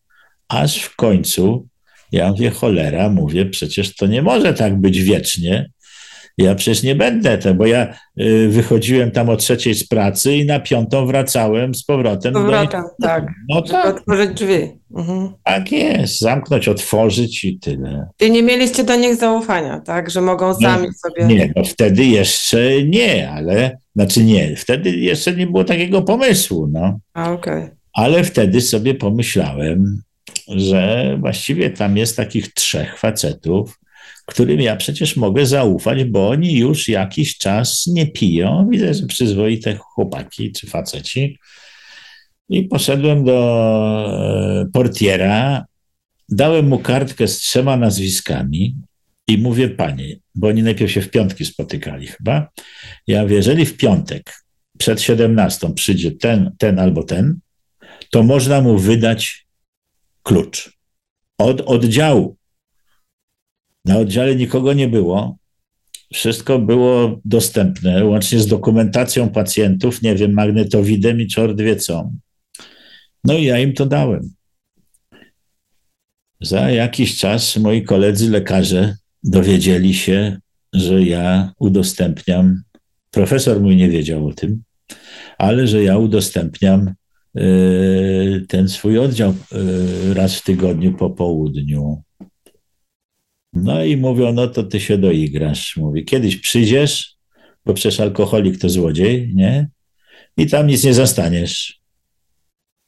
aż 0.49 0.79
w 0.79 0.97
końcu 0.97 1.69
ja 2.13 2.31
mówię, 2.31 2.51
cholera, 2.51 3.09
mówię, 3.09 3.47
przecież 3.47 3.95
to 3.95 4.07
nie 4.07 4.23
może 4.23 4.55
tak 4.55 4.81
być 4.81 5.03
wiecznie. 5.03 5.71
Ja 6.38 6.54
przecież 6.54 6.83
nie 6.83 6.95
będę 6.95 7.38
to, 7.38 7.54
bo 7.54 7.66
ja 7.66 7.95
y, 8.21 8.49
wychodziłem 8.49 9.11
tam 9.11 9.28
o 9.28 9.37
trzeciej 9.37 9.75
z 9.75 9.88
pracy 9.88 10.35
i 10.37 10.47
na 10.47 10.61
piątą 10.61 11.07
wracałem 11.07 11.75
z 11.75 11.85
powrotem. 11.85 12.33
do- 12.33 12.40
Powrotem, 12.40 12.83
tak. 13.02 13.26
No 13.49 13.62
tak, 13.62 13.97
otworzyć 13.97 14.30
drzwi. 14.30 14.78
Mhm. 14.97 15.28
tak 15.45 15.73
jest. 15.73 16.21
Zamknąć, 16.21 16.68
otworzyć 16.68 17.45
i 17.45 17.59
tyle. 17.59 18.09
I 18.21 18.30
nie 18.30 18.42
mieliście 18.42 18.85
do 18.85 18.97
nich 18.97 19.16
zaufania, 19.16 19.80
tak? 19.80 20.11
Że 20.11 20.21
mogą 20.21 20.54
sami 20.54 20.88
sobie. 20.95 21.35
Nie, 21.35 21.52
no 21.57 21.64
wtedy 21.64 22.04
jeszcze 22.04 22.83
nie, 22.83 23.30
ale 23.30 23.78
znaczy 23.97 24.25
nie, 24.25 24.57
wtedy 24.57 24.90
jeszcze 24.90 25.33
nie 25.37 25.47
było 25.47 25.64
takiego 25.64 26.02
pomysłu, 26.02 26.68
no. 26.73 26.99
A, 27.14 27.33
okej. 27.33 27.68
Ale 27.92 28.25
wtedy 28.25 28.61
sobie 28.61 28.95
pomyślałem, 28.95 30.02
że 30.49 31.16
właściwie 31.21 31.71
tam 31.71 31.97
jest 31.97 32.16
takich 32.16 32.52
trzech 32.54 32.99
facetów, 32.99 33.78
którym 34.28 34.61
ja 34.61 34.76
przecież 34.76 35.16
mogę 35.16 35.47
zaufać, 35.47 36.04
bo 36.04 36.28
oni 36.28 36.58
już 36.58 36.88
jakiś 36.88 37.38
czas 37.38 37.87
nie 37.87 38.06
piją. 38.06 38.68
Widzę, 38.70 38.94
że 38.94 39.06
przyzwoite 39.06 39.76
chłopaki 39.76 40.52
czy 40.52 40.66
faceci. 40.66 41.38
I 42.49 42.62
poszedłem 42.62 43.25
do 43.25 43.38
e, 44.62 44.66
portiera, 44.73 45.64
dałem 46.28 46.68
mu 46.68 46.78
kartkę 46.78 47.28
z 47.28 47.38
trzema 47.38 47.76
nazwiskami 47.76 48.76
i 49.28 49.38
mówię, 49.38 49.68
panie, 49.68 50.16
bo 50.35 50.49
oni 50.49 50.62
najpierw 50.62 50.92
się 50.92 51.00
w 51.00 51.11
piątki 51.11 51.44
spotykali 51.44 52.06
chyba. 52.06 52.49
Ja 53.06 53.23
mówię, 53.23 53.37
jeżeli 53.37 53.66
w 53.66 53.76
piątek 53.76 54.35
przed 54.78 55.00
17 55.00 55.75
przyjdzie 55.75 56.11
ten, 56.11 56.50
ten 56.58 56.78
albo 56.78 57.02
ten, 57.02 57.38
to 58.11 58.23
można 58.23 58.61
mu 58.61 58.78
wydać 58.78 59.47
klucz 60.23 60.78
od 61.38 61.61
oddziału. 61.61 62.38
Na 63.88 63.99
oddziale 63.99 64.37
nikogo 64.37 64.73
nie 64.73 64.88
było. 64.88 65.37
Wszystko 66.14 66.59
było 66.59 67.21
dostępne, 67.25 68.04
łącznie 68.04 68.38
z 68.38 68.47
dokumentacją 68.47 69.28
pacjentów, 69.28 70.02
nie 70.02 70.14
wiem, 70.14 70.33
magnetowidem 70.33 71.21
i 71.21 71.26
czort 71.26 71.61
wie 71.61 71.76
co. 71.76 72.11
No 73.25 73.35
i 73.35 73.45
ja 73.45 73.59
im 73.59 73.73
to 73.73 73.87
dałem. 73.87 74.30
Za 76.40 76.71
jakiś 76.71 77.18
czas 77.18 77.57
moi 77.57 77.83
koledzy 77.83 78.30
lekarze 78.30 78.97
dowiedzieli 79.25 79.95
się, 79.95 80.38
że 80.73 81.02
ja 81.02 81.52
udostępniam, 81.59 82.62
profesor 83.11 83.61
mój 83.61 83.76
nie 83.76 83.88
wiedział 83.88 84.26
o 84.26 84.33
tym, 84.33 84.62
ale 85.38 85.66
że 85.66 85.83
ja 85.83 85.99
udostępniam 85.99 86.95
y, 87.38 88.45
ten 88.49 88.68
swój 88.68 88.99
oddział 88.99 89.30
y, 89.30 90.14
raz 90.14 90.35
w 90.35 90.45
tygodniu 90.45 90.95
po 90.95 91.11
południu. 91.11 92.02
No 93.62 93.85
i 93.85 93.97
mówią, 93.97 94.33
no 94.33 94.47
to 94.49 94.62
ty 94.62 94.81
się 94.81 94.99
doigrasz. 94.99 95.77
Mówi, 95.77 96.05
kiedyś 96.05 96.37
przyjdziesz, 96.37 97.15
bo 97.67 97.75
przecież 97.75 98.00
alkoholik 98.00 98.59
to 98.59 98.69
złodziej, 98.69 99.33
nie? 99.35 99.69
I 100.37 100.47
tam 100.47 100.67
nic 100.67 100.85
nie 100.85 100.95
zastaniesz. 100.95 101.81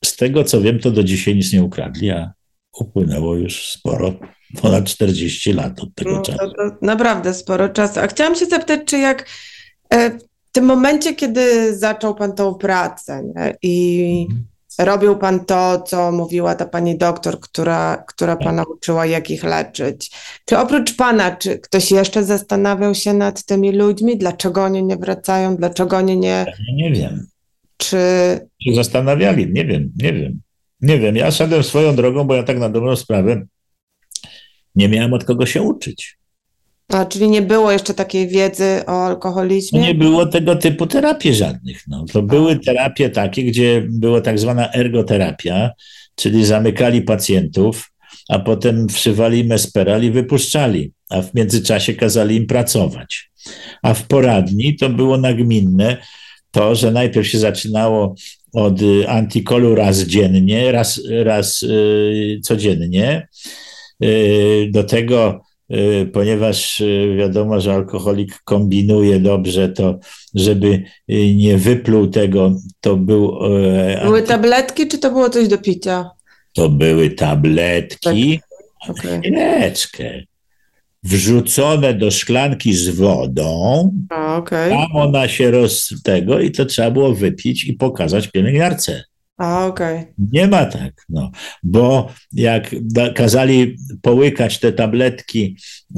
Z 0.05 0.17
tego 0.17 0.45
co 0.45 0.61
wiem, 0.61 0.79
to 0.79 0.91
do 0.91 1.05
dzisiaj 1.05 1.37
nic 1.37 1.53
nie 1.53 1.62
ukradli, 1.65 2.11
a 2.11 2.33
upłynęło 2.81 3.37
już 3.37 3.67
sporo, 3.69 4.15
ponad 4.62 4.85
40 4.85 5.53
lat 5.53 5.81
od 5.81 5.95
tego 5.95 6.11
No, 6.12 6.23
czasu. 6.23 6.39
to, 6.39 6.47
to 6.49 6.77
naprawdę 6.83 7.35
sporo 7.35 7.69
czasu. 7.69 8.00
A 8.00 8.07
chciałam 8.07 8.35
się 8.37 8.47
zapytać, 8.47 8.81
czy 8.87 8.99
jak 8.99 9.27
e, 9.91 10.11
w 10.19 10.53
tym 10.53 10.65
momencie, 10.65 11.15
kiedy 11.15 11.77
zaczął 11.79 12.15
Pan 12.15 12.35
tą 12.35 12.55
pracę 12.55 13.23
nie? 13.37 13.55
i 13.62 14.27
robił 14.85 15.17
Pan 15.17 15.45
to, 15.45 15.81
co 15.81 16.13
mówiła 16.13 16.55
ta 16.55 16.67
Pani 16.67 16.99
doktor, 16.99 17.41
która, 17.41 18.05
która 18.09 18.37
Pana 18.37 18.63
uczyła, 18.65 19.07
jak 19.07 19.31
ich 19.31 19.45
leczyć, 19.45 20.11
czy 20.45 20.59
oprócz 20.59 20.97
Pana, 20.97 21.37
czy 21.37 21.59
ktoś 21.59 21.91
jeszcze 21.91 22.25
zastanawiał 22.25 22.95
się 22.95 23.15
nad 23.15 23.45
tymi 23.45 23.73
ludźmi, 23.73 24.19
dlaczego 24.19 24.65
oni 24.65 24.83
nie 24.85 24.97
wracają, 24.97 25.57
dlaczego 25.57 25.97
oni 25.97 26.19
nie, 26.19 26.47
Ja 26.69 26.75
nie 26.75 26.93
wiem. 26.93 27.27
czy... 27.77 27.97
się 28.61 28.75
zastanawiali. 28.75 29.53
Nie 29.53 29.65
wiem, 29.65 29.93
nie 29.97 30.13
wiem. 30.13 30.41
Nie 30.81 30.99
wiem. 30.99 31.17
Ja 31.17 31.31
szedłem 31.31 31.63
swoją 31.63 31.97
drogą, 31.97 32.25
bo 32.25 32.35
ja 32.35 32.43
tak 32.43 32.59
na 32.59 32.69
dobrą 32.69 32.97
sprawę 32.97 33.43
nie 34.75 34.89
miałem 34.89 35.13
od 35.15 35.25
kogo 35.25 35.47
się 35.47 35.63
uczyć. 35.63 36.19
A, 36.90 37.04
czyli 37.04 37.28
nie 37.28 37.42
było 37.42 37.73
jeszcze 37.73 37.94
takiej 37.94 38.28
wiedzy 38.28 38.82
o 38.87 39.06
alkoholizmie? 39.06 39.80
Nie 39.80 39.94
było 39.94 40.26
tego 40.26 40.56
typu 40.56 40.87
terapii 40.87 41.35
żadnych. 41.35 41.82
No. 41.88 42.04
To 42.12 42.23
były 42.23 42.59
terapie 42.59 43.11
takie, 43.11 43.44
gdzie 43.44 43.87
była 43.88 44.20
tak 44.20 44.38
zwana 44.38 44.73
ergoterapia, 44.73 45.70
czyli 46.14 46.44
zamykali 46.44 47.02
pacjentów, 47.02 47.92
a 48.28 48.38
potem 48.38 48.88
wszywali 48.88 49.44
mesperal 49.44 50.04
i 50.04 50.11
wypuszczali, 50.11 50.92
a 51.11 51.23
w 51.23 51.35
międzyczasie 51.35 51.94
kazali 51.94 52.37
im 52.37 52.47
pracować. 52.47 53.30
A 53.82 53.94
w 53.94 54.06
poradni 54.06 54.76
to 54.76 54.88
było 54.88 55.16
nagminne 55.18 55.97
to, 56.50 56.75
że 56.75 56.90
najpierw 56.90 57.28
się 57.28 57.38
zaczynało 57.38 58.14
od 58.52 58.82
y, 58.82 59.09
antykolu 59.09 59.75
raz 59.75 59.99
dziennie, 59.99 60.73
raz, 60.73 61.00
raz 61.25 61.62
y, 61.62 62.40
codziennie. 62.42 63.28
Y, 64.04 64.68
do 64.73 64.85
tego, 64.85 65.40
ponieważ 66.12 66.81
y, 66.81 67.15
wiadomo, 67.19 67.61
że 67.61 67.75
alkoholik 67.75 68.39
kombinuje 68.45 69.21
dobrze, 69.21 69.69
to 69.69 69.99
żeby 70.35 70.83
y, 71.11 71.35
nie 71.35 71.57
wypluł 71.59 72.07
tego, 72.07 72.53
to 72.81 72.97
był. 72.97 73.45
y, 73.47 74.00
Były 74.05 74.21
anty- 74.23 74.27
tabletki, 74.29 74.89
czy 74.89 74.99
to 74.99 75.11
było 75.11 75.31
coś 75.31 75.49
do 75.49 75.59
picia? 75.59 76.11
to 76.53 76.69
były 76.69 77.11
tabletki, 77.11 78.41
Okej. 78.89 79.21
chwileczkę, 79.21 80.23
wrzucone 81.03 81.95
do 81.95 82.11
szklanki 82.11 82.75
z 82.75 82.89
wodą, 82.89 83.91
A, 84.11 84.37
Okej. 84.37 84.71
tam 84.71 84.97
ona 84.97 85.29
się 85.29 85.50
roz 85.50 85.95
tego 86.05 86.41
i 86.41 86.50
to 86.50 86.65
trzeba 86.65 86.91
było 86.91 87.15
wypić 87.15 87.65
i 87.65 87.73
pokazać 87.73 88.29
pielęgniarce. 88.29 89.05
A, 89.40 89.66
okej. 89.66 90.06
Nie 90.32 90.49
ma 90.49 90.64
tak, 90.64 90.92
no, 91.09 91.30
bo 91.62 92.09
jak 92.32 92.70
kazali 93.14 93.76
połykać 94.02 94.59
te 94.59 94.73
tabletki, 94.73 95.56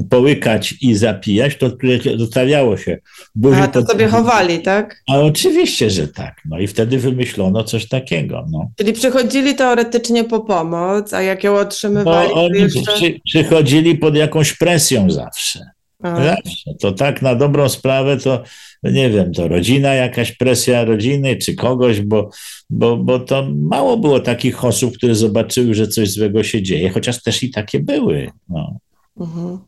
połykać 0.09 0.73
i 0.81 0.95
zapijać, 0.95 1.57
to 1.57 1.71
zostawiało 2.17 2.77
się. 2.77 2.97
buzi 3.35 3.61
A 3.61 3.67
to 3.67 3.79
pod- 3.81 3.91
sobie 3.91 4.07
chowali, 4.07 4.59
tak? 4.59 5.03
A 5.09 5.19
oczywiście, 5.19 5.89
że 5.89 6.07
tak. 6.07 6.35
No 6.45 6.59
i 6.59 6.67
wtedy 6.67 6.97
wymyślono 6.97 7.63
coś 7.63 7.87
takiego. 7.87 8.45
No. 8.51 8.71
Czyli 8.77 8.93
przychodzili 8.93 9.55
teoretycznie 9.55 10.23
po 10.23 10.39
pomoc, 10.39 11.13
a 11.13 11.21
jak 11.21 11.43
ją 11.43 11.55
otrzymywali, 11.55 12.29
to 12.29 12.45
oni 12.45 12.59
jeszcze... 12.59 12.93
przy, 12.93 13.19
przychodzili 13.25 13.97
pod 13.97 14.15
jakąś 14.15 14.53
presją 14.57 15.11
zawsze. 15.11 15.59
Zawsze. 16.03 16.71
To 16.79 16.91
tak 16.91 17.21
na 17.21 17.35
dobrą 17.35 17.69
sprawę 17.69 18.17
to 18.17 18.43
nie 18.83 19.09
wiem, 19.09 19.33
to 19.33 19.47
rodzina, 19.47 19.93
jakaś 19.93 20.31
presja 20.31 20.85
rodziny 20.85 21.35
czy 21.35 21.55
kogoś, 21.55 22.01
bo, 22.01 22.29
bo, 22.69 22.97
bo 22.97 23.19
to 23.19 23.47
mało 23.55 23.97
było 23.97 24.19
takich 24.19 24.65
osób, 24.65 24.97
które 24.97 25.15
zobaczyły, 25.15 25.73
że 25.73 25.87
coś 25.87 26.11
złego 26.11 26.43
się 26.43 26.61
dzieje, 26.61 26.89
chociaż 26.89 27.23
też 27.23 27.43
i 27.43 27.51
takie 27.51 27.79
były. 27.79 28.31
No. 28.49 28.77
mhm. 29.19 29.59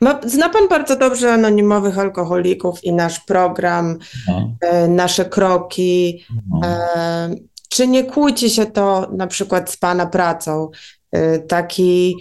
Ma, 0.00 0.20
zna 0.26 0.48
Pan 0.48 0.68
bardzo 0.68 0.96
dobrze 0.96 1.32
anonimowych 1.32 1.98
alkoholików 1.98 2.84
i 2.84 2.92
nasz 2.92 3.20
program, 3.20 3.98
No, 4.28 4.56
e, 4.60 4.88
nasze 4.88 5.24
kroki. 5.24 6.24
no. 6.50 6.60
E, 6.68 7.34
czy 7.68 7.88
nie 7.88 8.04
kłóci 8.04 8.50
się 8.50 8.66
to 8.66 9.10
na 9.16 9.26
przykład 9.26 9.70
z 9.70 9.76
Pana 9.76 10.06
pracą? 10.06 10.70
E, 11.12 11.38
taki, 11.38 12.16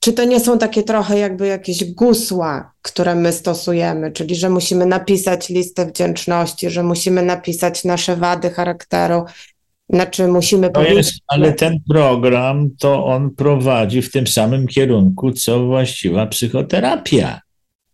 czy 0.00 0.12
to 0.12 0.24
nie 0.24 0.40
są 0.40 0.58
takie 0.58 0.82
trochę 0.82 1.18
jakby 1.18 1.46
jakieś 1.46 1.84
gusła, 1.84 2.72
które 2.82 3.14
my 3.14 3.32
stosujemy, 3.32 4.12
czyli 4.12 4.34
że 4.34 4.50
musimy 4.50 4.86
napisać 4.86 5.48
listę 5.48 5.86
wdzięczności, 5.86 6.70
że 6.70 6.82
musimy 6.82 7.22
napisać 7.22 7.84
nasze 7.84 8.16
wady 8.16 8.50
charakteru, 8.50 9.24
znaczy 9.88 10.28
musimy 10.28 10.70
powiedzieć, 10.70 10.96
jest, 10.96 11.12
ale 11.28 11.52
ten 11.52 11.78
program 11.88 12.70
to 12.78 13.04
on 13.06 13.30
prowadzi 13.34 14.02
w 14.02 14.12
tym 14.12 14.26
samym 14.26 14.66
kierunku, 14.66 15.32
co 15.32 15.66
właściwa 15.66 16.26
psychoterapia. 16.26 17.40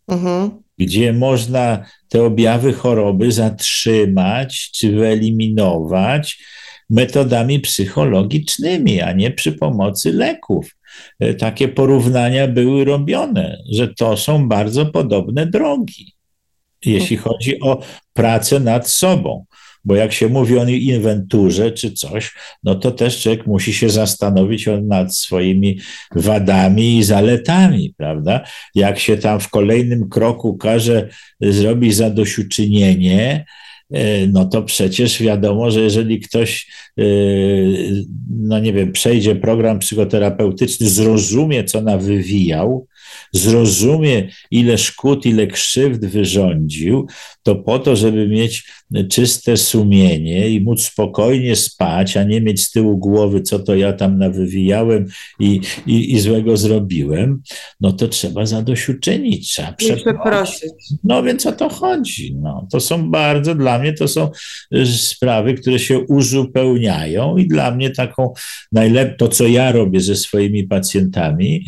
mhm, 0.07 0.49
gdzie 0.77 1.13
można 1.13 1.85
te 2.09 2.23
objawy 2.23 2.73
choroby 2.73 3.31
zatrzymać 3.31 4.71
czy 4.71 4.91
wyeliminować 4.91 6.43
metodami 6.89 7.59
psychologicznymi, 7.59 9.01
a 9.01 9.13
nie 9.13 9.31
przy 9.31 9.51
pomocy 9.51 10.13
leków. 10.13 10.76
E, 11.19 11.33
Takie 11.33 11.67
porównania 11.67 12.47
były 12.47 12.85
robione, 12.85 13.57
że 13.71 13.87
to 13.93 14.17
są 14.17 14.47
bardzo 14.47 14.85
podobne 14.85 15.45
drogi, 15.45 16.13
jeśli 16.85 17.17
chodzi 17.17 17.59
o 17.61 17.79
pracę 18.13 18.59
nad 18.59 18.89
sobą. 18.89 19.45
Bo 19.87 19.95
jak 19.95 20.13
się 20.13 20.29
mówi 20.29 20.57
o 20.57 20.67
inwenturze 20.67 21.71
czy 21.71 21.91
coś, 21.91 22.35
no 22.63 22.75
to 22.75 22.91
też 22.91 23.21
człowiek 23.21 23.47
musi 23.47 23.73
się 23.73 23.89
zastanowić 23.89 24.65
nad 24.83 25.15
swoimi 25.15 25.79
wadami 26.15 26.97
i 26.97 27.03
zaletami, 27.03 27.93
prawda? 27.97 28.43
Jak 28.75 28.99
się 28.99 29.17
tam 29.17 29.39
w 29.39 29.49
kolejnym 29.49 30.09
kroku 30.09 30.57
każe 30.57 31.09
zrobić 31.41 31.95
zadośćuczynienie, 31.95 33.45
e, 33.91 34.27
no 34.27 34.45
to 34.45 34.63
przecież 34.63 35.21
wiadomo, 35.21 35.71
że 35.71 35.81
jeżeli 35.81 36.19
ktoś, 36.19 36.71
e, 36.99 37.03
no 38.29 38.59
nie 38.59 38.73
wiem, 38.73 38.91
przejdzie 38.91 39.35
program 39.35 39.79
psychoterapeutyczny, 39.79 40.89
zrozumie, 40.89 41.63
co 41.63 41.81
na 41.81 41.97
wywijał, 41.97 42.87
zrozumie, 43.33 44.29
ile 44.51 44.77
szkód, 44.77 45.25
ile 45.25 45.47
krzywd 45.47 46.05
wyrządził, 46.05 47.07
to 47.43 47.55
po 47.55 47.79
to, 47.79 47.95
żeby 47.95 48.27
mieć 48.27 48.63
czyste 49.09 49.57
sumienie 49.57 50.49
i 50.49 50.61
móc 50.61 50.81
spokojnie 50.81 51.55
spać, 51.55 52.17
a 52.17 52.23
nie 52.23 52.41
mieć 52.41 52.63
z 52.63 52.71
tyłu 52.71 52.97
głowy, 52.97 53.41
co 53.41 53.59
to 53.59 53.75
ja 53.75 53.93
tam 53.93 54.17
nawywijałem 54.17 55.05
i, 55.39 55.61
i, 55.87 56.13
i 56.13 56.19
złego 56.19 56.57
zrobiłem, 56.57 57.41
no 57.81 57.91
to 57.91 58.07
trzeba 58.07 58.45
zadośćuczynić, 58.45 59.51
trzeba 59.51 59.73
przeprosić. 59.73 60.71
No 61.03 61.23
więc 61.23 61.45
o 61.45 61.51
to 61.51 61.69
chodzi. 61.69 62.35
No. 62.35 62.67
To 62.71 62.79
są 62.79 63.11
bardzo, 63.11 63.55
dla 63.55 63.79
mnie 63.79 63.93
to 63.93 64.07
są 64.07 64.31
y, 64.75 64.85
sprawy, 64.85 65.53
które 65.53 65.79
się 65.79 65.99
uzupełniają 65.99 67.37
i 67.37 67.47
dla 67.47 67.71
mnie 67.71 67.89
taką 67.89 68.33
najlepszą, 68.71 69.17
to 69.17 69.27
co 69.27 69.47
ja 69.47 69.71
robię 69.71 69.99
ze 69.99 70.15
swoimi 70.15 70.63
pacjentami, 70.63 71.65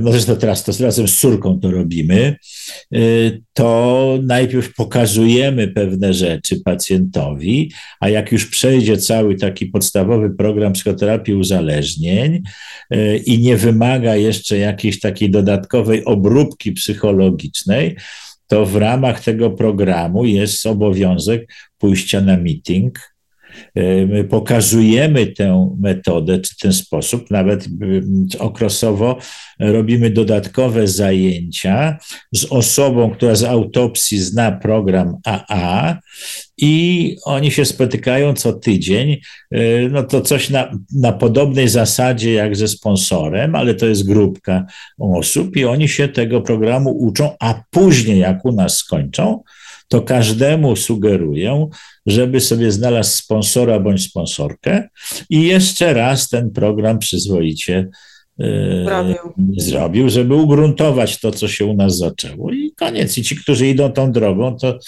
no 0.00 0.12
zresztą 0.12 0.36
teraz 0.36 0.64
to 0.64 0.72
razem 0.84 1.08
z 1.08 1.20
córką 1.20 1.60
to 1.60 1.70
robimy, 1.70 2.36
e, 2.94 2.98
to 3.52 4.18
najpierw 4.22 4.74
pokazujemy 4.74 5.68
pewne 5.68 6.14
rzeczy 6.14 6.60
pacjentowi, 6.64 7.72
a 8.00 8.08
jak 8.08 8.32
już 8.32 8.46
przejdzie 8.46 8.96
cały 8.96 9.36
taki 9.36 9.66
podstawowy 9.66 10.30
program 10.30 10.72
psychoterapii 10.72 11.34
uzależnień 11.34 12.42
e, 12.90 13.16
i 13.16 13.38
nie 13.38 13.56
wymaga 13.56 14.16
jeszcze 14.16 14.58
jakiejś 14.58 15.00
takiej 15.00 15.30
dodatkowej 15.30 16.04
obróbki 16.04 16.72
psychologicznej, 16.72 17.96
to 18.46 18.66
w 18.66 18.76
ramach 18.76 19.24
tego 19.24 19.50
programu 19.50 20.24
jest 20.24 20.66
obowiązek 20.66 21.52
pójścia 21.78 22.20
na 22.20 22.36
meeting, 22.36 23.13
My 24.08 24.24
pokazujemy 24.24 25.26
tę 25.26 25.74
metodę 25.80 26.38
czy 26.38 26.56
ten 26.56 26.72
sposób, 26.72 27.30
nawet 27.30 27.68
okresowo 28.38 29.18
robimy 29.60 30.10
dodatkowe 30.10 30.88
zajęcia 30.88 31.98
z 32.32 32.44
osobą, 32.44 33.10
która 33.10 33.34
z 33.34 33.44
autopsji 33.44 34.18
zna 34.18 34.52
program 34.52 35.16
AA 35.24 35.98
i 36.58 37.16
oni 37.24 37.50
się 37.50 37.64
spotykają 37.64 38.34
co 38.34 38.52
tydzień. 38.52 39.16
E, 39.50 39.88
no 39.88 40.02
to 40.02 40.20
coś 40.20 40.50
na, 40.50 40.78
na 40.92 41.12
podobnej 41.12 41.68
zasadzie 41.68 42.32
jak 42.32 42.56
ze 42.56 42.68
sponsorem, 42.68 43.54
ale 43.54 43.74
to 43.74 43.86
jest 43.86 44.06
grupka 44.06 44.66
osób 44.98 45.56
i 45.56 45.64
oni 45.64 45.88
się 45.88 46.08
tego 46.08 46.40
programu 46.40 46.90
uczą, 46.90 47.36
a 47.40 47.62
później 47.70 48.18
jak 48.18 48.44
u 48.44 48.52
nas 48.52 48.76
skończą, 48.76 49.42
to 49.88 50.02
każdemu 50.02 50.76
sugeruję, 50.76 51.68
żeby 52.06 52.40
sobie 52.40 52.72
znalazł 52.72 53.16
sponsora 53.16 53.80
bądź 53.80 54.02
sponsorkę 54.02 54.88
i 55.30 55.42
jeszcze 55.42 55.94
raz 55.94 56.28
ten 56.28 56.50
program 56.50 56.98
przyzwoicie 56.98 57.88
Zrobił. 58.84 59.16
zrobił, 59.56 60.08
żeby 60.08 60.34
ugruntować 60.34 61.20
to, 61.20 61.30
co 61.30 61.48
się 61.48 61.64
u 61.64 61.74
nas 61.74 61.96
zaczęło. 61.96 62.52
I 62.52 62.72
koniec. 62.76 63.18
I 63.18 63.22
ci, 63.22 63.36
którzy 63.36 63.68
idą 63.68 63.92
tą 63.92 64.12
drogą, 64.12 64.56
to, 64.56 64.78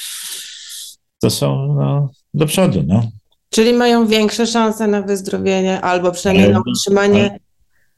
to 1.20 1.30
są 1.30 1.74
no, 1.74 2.10
do 2.34 2.46
przodu. 2.46 2.84
No. 2.86 3.10
Czyli 3.50 3.72
mają 3.72 4.06
większe 4.06 4.46
szanse 4.46 4.86
na 4.86 5.02
wyzdrowienie 5.02 5.80
albo 5.80 6.12
przynajmniej 6.12 6.50
na 6.50 6.62
utrzymanie 6.66 7.38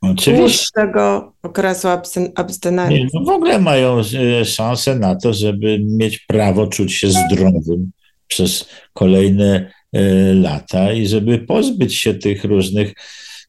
dłuższego 0.03 1.33
okresu 1.43 1.89
abstynencji. 2.35 3.01
Nie, 3.01 3.09
no 3.15 3.25
w 3.25 3.29
ogóle 3.29 3.59
mają 3.59 4.01
e, 4.01 4.45
szansę 4.45 4.95
na 4.95 5.17
to, 5.17 5.33
żeby 5.33 5.79
mieć 5.85 6.19
prawo 6.19 6.67
czuć 6.67 6.95
się 6.95 7.11
zdrowym 7.11 7.91
przez 8.27 8.69
kolejne 8.93 9.71
e, 9.93 10.35
lata 10.35 10.93
i 10.93 11.07
żeby 11.07 11.39
pozbyć 11.39 11.95
się 11.95 12.15
tych 12.15 12.45
różnych 12.45 12.95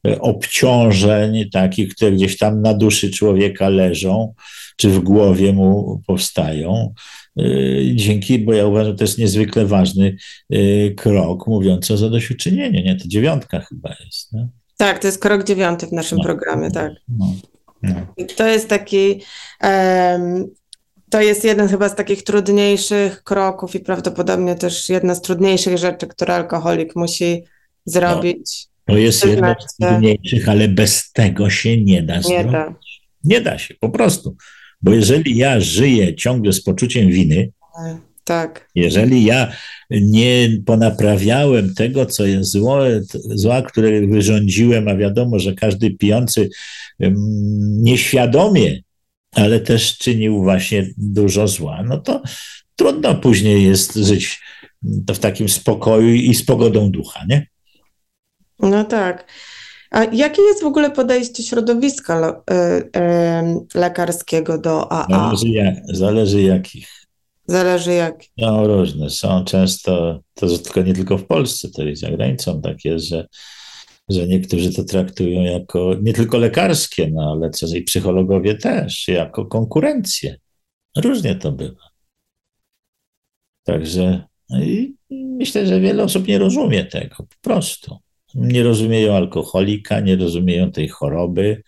e, 0.06 0.20
obciążeń, 0.20 1.50
takich, 1.50 1.94
które 1.94 2.12
gdzieś 2.12 2.38
tam 2.38 2.62
na 2.62 2.74
duszy 2.74 3.10
człowieka 3.10 3.68
leżą, 3.68 4.34
czy 4.76 4.88
w 4.88 4.98
głowie 4.98 5.52
mu 5.52 6.02
powstają. 6.06 6.94
Dzięki, 7.94 8.38
bo 8.38 8.52
ja 8.52 8.66
uważam, 8.66 8.92
że 8.92 8.98
to 8.98 9.04
jest 9.04 9.18
niezwykle 9.18 9.66
ważny 9.66 10.16
krok 10.96 11.46
mówiący 11.46 11.94
o 11.94 11.96
zadośćuczynieniu, 11.96 12.82
nie? 12.82 12.96
To 12.96 13.08
dziewiątka 13.08 13.60
chyba 13.60 13.94
jest. 14.04 14.32
Nie? 14.32 14.48
Tak, 14.80 14.98
to 14.98 15.06
jest 15.06 15.18
krok 15.18 15.44
dziewiąty 15.44 15.86
w 15.86 15.92
naszym 15.92 16.18
no. 16.18 16.24
programie, 16.24 16.70
tak. 16.70 16.92
No. 17.08 17.34
No. 17.82 17.94
To 18.36 18.46
jest 18.46 18.68
taki, 18.68 19.20
um, 19.62 20.46
to 21.10 21.20
jest 21.20 21.44
jeden 21.44 21.68
chyba 21.68 21.88
z 21.88 21.94
takich 21.94 22.22
trudniejszych 22.22 23.22
kroków 23.22 23.74
i 23.74 23.80
prawdopodobnie 23.80 24.54
też 24.54 24.88
jedna 24.88 25.14
z 25.14 25.22
trudniejszych 25.22 25.78
rzeczy, 25.78 26.06
które 26.06 26.34
alkoholik 26.34 26.96
musi 26.96 27.44
zrobić. 27.84 28.66
To 28.86 28.96
jest 28.96 29.24
jedna 29.24 29.56
z 29.68 29.76
trudniejszych, 29.76 30.48
ale 30.48 30.68
bez 30.68 31.12
tego 31.12 31.50
się 31.50 31.82
nie 31.82 32.02
da 32.02 32.22
zrobić. 32.22 32.44
Nie 32.44 32.52
da. 32.52 32.74
Nie 33.24 33.40
da 33.40 33.58
się, 33.58 33.74
po 33.80 33.88
prostu. 33.88 34.36
Bo 34.82 34.92
jeżeli 34.92 35.36
ja 35.36 35.60
żyję 35.60 36.14
ciągle 36.14 36.52
z 36.52 36.62
poczuciem 36.62 37.08
winy, 37.08 37.52
tak. 38.30 38.70
Jeżeli 38.74 39.24
ja 39.24 39.52
nie 39.90 40.48
ponaprawiałem 40.66 41.74
tego, 41.74 42.06
co 42.06 42.26
jest 42.26 42.50
złe, 42.50 43.00
zła, 43.34 43.62
które 43.62 44.06
wyrządziłem, 44.06 44.88
a 44.88 44.96
wiadomo, 44.96 45.38
że 45.38 45.54
każdy 45.54 45.90
pijący 45.90 46.48
nieświadomie, 47.60 48.80
ale 49.32 49.60
też 49.60 49.98
czynił 49.98 50.42
właśnie 50.42 50.86
dużo 50.96 51.48
zła, 51.48 51.82
no 51.82 51.98
to 51.98 52.22
trudno 52.76 53.14
później 53.14 53.64
jest 53.64 53.94
żyć 53.94 54.40
w 54.82 55.18
takim 55.18 55.48
spokoju 55.48 56.14
i 56.14 56.34
z 56.34 56.44
pogodą 56.44 56.90
ducha, 56.90 57.24
nie? 57.28 57.46
No 58.58 58.84
tak. 58.84 59.26
A 59.90 60.04
jakie 60.04 60.42
jest 60.42 60.62
w 60.62 60.66
ogóle 60.66 60.90
podejście 60.90 61.42
środowiska 61.42 62.42
y, 63.74 63.78
lekarskiego 63.78 64.58
do 64.58 64.92
AA? 64.92 65.06
Zależy, 65.10 65.48
jak, 65.48 65.74
zależy 65.92 66.42
jakich. 66.42 66.99
Zależy 67.50 67.92
jak. 67.92 68.24
No 68.36 68.66
różne 68.66 69.10
są 69.10 69.44
często, 69.44 70.20
to 70.34 70.58
tylko 70.58 70.82
nie 70.82 70.94
tylko 70.94 71.18
w 71.18 71.26
Polsce, 71.26 71.68
to 71.70 71.82
jest 71.82 72.02
za 72.02 72.10
granicą 72.10 72.60
tak 72.60 72.84
jest, 72.84 73.06
że, 73.06 73.26
że 74.08 74.26
niektórzy 74.26 74.72
to 74.74 74.84
traktują 74.84 75.42
jako 75.42 75.94
nie 76.02 76.12
tylko 76.12 76.38
lekarskie, 76.38 77.10
no 77.12 77.32
ale 77.32 77.50
co 77.50 77.66
i 77.76 77.82
psychologowie 77.82 78.54
też, 78.54 79.08
jako 79.08 79.46
konkurencję. 79.46 80.36
Różnie 80.96 81.34
to 81.34 81.52
bywa. 81.52 81.88
Także 83.64 84.24
no 84.50 84.58
myślę, 85.10 85.66
że 85.66 85.80
wiele 85.80 86.02
osób 86.02 86.28
nie 86.28 86.38
rozumie 86.38 86.84
tego 86.84 87.16
po 87.16 87.36
prostu. 87.40 87.96
Nie 88.34 88.62
rozumieją 88.62 89.14
alkoholika, 89.16 90.00
nie 90.00 90.16
rozumieją 90.16 90.72
tej 90.72 90.88
choroby. 90.88 91.62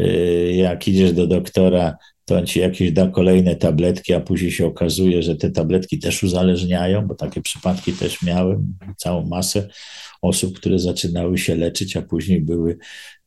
Y, 0.00 0.52
jak 0.56 0.88
idziesz 0.88 1.12
do 1.12 1.26
doktora, 1.26 1.96
to 2.26 2.36
on 2.36 2.46
ci 2.46 2.60
jakieś 2.60 2.92
da 2.92 3.06
kolejne 3.06 3.56
tabletki, 3.56 4.14
a 4.14 4.20
później 4.20 4.50
się 4.50 4.66
okazuje, 4.66 5.22
że 5.22 5.36
te 5.36 5.50
tabletki 5.50 5.98
też 5.98 6.22
uzależniają, 6.22 7.06
bo 7.06 7.14
takie 7.14 7.42
przypadki 7.42 7.92
też 7.92 8.22
miałem, 8.22 8.76
całą 8.96 9.26
masę 9.26 9.68
osób, 10.22 10.58
które 10.58 10.78
zaczynały 10.78 11.38
się 11.38 11.56
leczyć, 11.56 11.96
a 11.96 12.02
później 12.02 12.40
były 12.40 12.78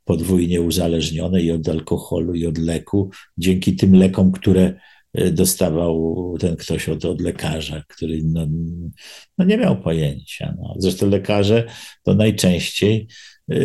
podwójnie 0.05 0.61
uzależnione 0.61 1.41
i 1.41 1.51
od 1.51 1.69
alkoholu, 1.69 2.33
i 2.33 2.45
od 2.45 2.57
leku, 2.57 3.09
dzięki 3.37 3.75
tym 3.75 3.95
lekom, 3.95 4.31
które 4.31 4.73
e, 5.13 5.31
dostawał 5.31 6.37
ten 6.39 6.55
ktoś 6.55 6.89
od, 6.89 7.05
od 7.05 7.21
lekarza, 7.21 7.83
który 7.87 8.21
no, 8.23 8.47
no 9.37 9.45
nie 9.45 9.57
miał 9.57 9.81
pojęcia. 9.81 10.53
No. 10.57 10.75
Zresztą 10.77 11.09
lekarze 11.09 11.67
to 12.03 12.13
najczęściej, 12.13 13.07
e, 13.51 13.57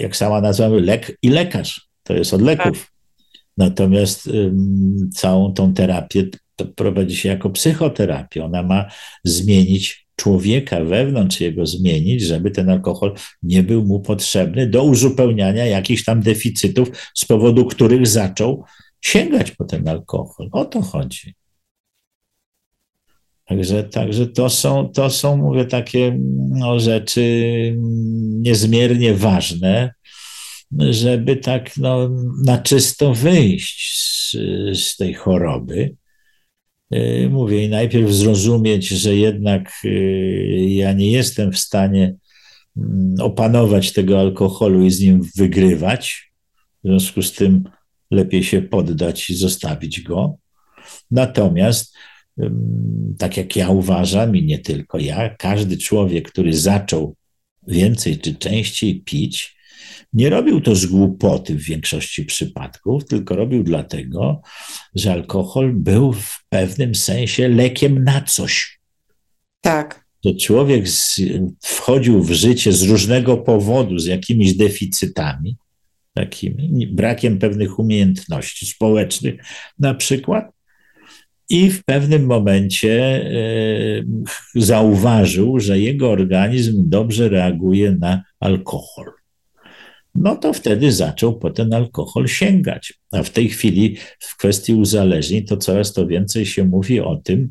jak 0.00 0.16
sama 0.16 0.40
nazwa, 0.40 0.68
lek 0.68 1.18
i 1.22 1.28
lekarz. 1.28 1.88
To 2.02 2.14
jest 2.14 2.34
od 2.34 2.42
leków. 2.42 2.95
Natomiast 3.56 4.30
całą 5.14 5.52
tą 5.52 5.74
terapię 5.74 6.28
prowadzi 6.76 7.16
się 7.16 7.28
jako 7.28 7.50
psychoterapię. 7.50 8.44
Ona 8.44 8.62
ma 8.62 8.86
zmienić 9.24 10.06
człowieka 10.16 10.84
wewnątrz 10.84 11.40
jego 11.40 11.66
zmienić, 11.66 12.22
żeby 12.22 12.50
ten 12.50 12.70
alkohol 12.70 13.14
nie 13.42 13.62
był 13.62 13.84
mu 13.84 14.00
potrzebny 14.00 14.66
do 14.66 14.84
uzupełniania 14.84 15.66
jakichś 15.66 16.04
tam 16.04 16.20
deficytów, 16.20 16.88
z 17.14 17.24
powodu 17.24 17.66
których 17.66 18.06
zaczął 18.06 18.64
sięgać 19.00 19.50
po 19.50 19.64
ten 19.64 19.88
alkohol. 19.88 20.48
O 20.52 20.64
to 20.64 20.82
chodzi. 20.82 21.34
Także, 23.44 23.84
także 23.84 24.26
to, 24.26 24.50
są, 24.50 24.88
to 24.88 25.10
są, 25.10 25.36
mówię, 25.36 25.64
takie 25.64 26.18
no, 26.50 26.80
rzeczy 26.80 27.22
niezmiernie 28.18 29.14
ważne, 29.14 29.94
żeby 30.72 31.36
tak 31.36 31.76
no, 31.76 32.10
na 32.44 32.58
czysto 32.58 33.14
wyjść 33.14 34.02
z, 34.02 34.32
z 34.78 34.96
tej 34.96 35.14
choroby. 35.14 35.96
y, 36.94 37.28
mówię, 37.30 37.64
i 37.64 37.68
najpierw 37.68 38.12
zrozumieć, 38.12 38.88
że 38.88 39.16
jednak 39.16 39.72
y, 39.84 40.66
ja 40.68 40.92
nie 40.92 41.10
jestem 41.10 41.52
w 41.52 41.58
stanie 41.58 42.14
mm, 42.76 43.14
opanować 43.20 43.92
tego 43.92 44.20
alkoholu 44.20 44.84
i 44.84 44.90
z 44.90 45.00
nim 45.00 45.22
wygrywać. 45.36 46.32
W 46.84 46.88
związku 46.88 47.22
z 47.22 47.32
tym 47.32 47.64
lepiej 48.10 48.44
się 48.44 48.62
poddać 48.62 49.30
i 49.30 49.34
zostawić 49.36 50.00
go. 50.00 50.36
Natomiast, 51.10 51.94
tak 53.18 53.36
jak 53.36 53.56
ja 53.56 53.70
uważam, 53.70 54.36
i 54.36 54.42
nie 54.42 54.58
tylko 54.58 54.98
ja, 54.98 55.34
każdy 55.34 55.78
człowiek, 55.78 56.30
który 56.30 56.54
zaczął 56.54 57.16
więcej 57.68 58.18
czy 58.18 58.34
częściej 58.34 59.00
pić, 59.00 59.55
nie 60.12 60.30
robił 60.30 60.60
to 60.60 60.74
z 60.74 60.86
głupoty 60.86 61.54
w 61.54 61.62
większości 61.62 62.24
przypadków, 62.24 63.04
tylko 63.04 63.36
robił 63.36 63.62
dlatego, 63.62 64.40
że 64.94 65.12
alkohol 65.12 65.72
był 65.72 66.12
w 66.12 66.44
pewnym 66.48 66.94
sensie 66.94 67.48
lekiem 67.48 68.04
na 68.04 68.20
coś. 68.20 68.80
Tak. 69.60 70.06
To 70.22 70.34
człowiek 70.34 70.88
z, 70.88 71.20
wchodził 71.64 72.22
w 72.22 72.32
życie 72.32 72.72
z 72.72 72.82
różnego 72.82 73.36
powodu, 73.36 73.98
z 73.98 74.06
jakimiś 74.06 74.56
deficytami, 74.56 75.56
takimi, 76.14 76.86
brakiem 76.86 77.38
pewnych 77.38 77.78
umiejętności 77.78 78.66
społecznych 78.66 79.34
na 79.78 79.94
przykład, 79.94 80.56
i 81.48 81.70
w 81.70 81.84
pewnym 81.84 82.26
momencie 82.26 82.92
e, 82.94 83.32
zauważył, 84.54 85.60
że 85.60 85.80
jego 85.80 86.10
organizm 86.10 86.90
dobrze 86.90 87.28
reaguje 87.28 87.92
na 87.92 88.22
alkohol. 88.40 89.06
No 90.18 90.36
to 90.36 90.52
wtedy 90.52 90.92
zaczął 90.92 91.38
po 91.38 91.50
ten 91.50 91.74
alkohol 91.74 92.28
sięgać. 92.28 92.94
A 93.12 93.22
w 93.22 93.30
tej 93.30 93.48
chwili 93.48 93.96
w 94.20 94.36
kwestii 94.36 94.74
uzależnień 94.74 95.44
to 95.44 95.56
coraz 95.56 95.92
to 95.92 96.06
więcej 96.06 96.46
się 96.46 96.64
mówi 96.64 97.00
o 97.00 97.16
tym, 97.16 97.50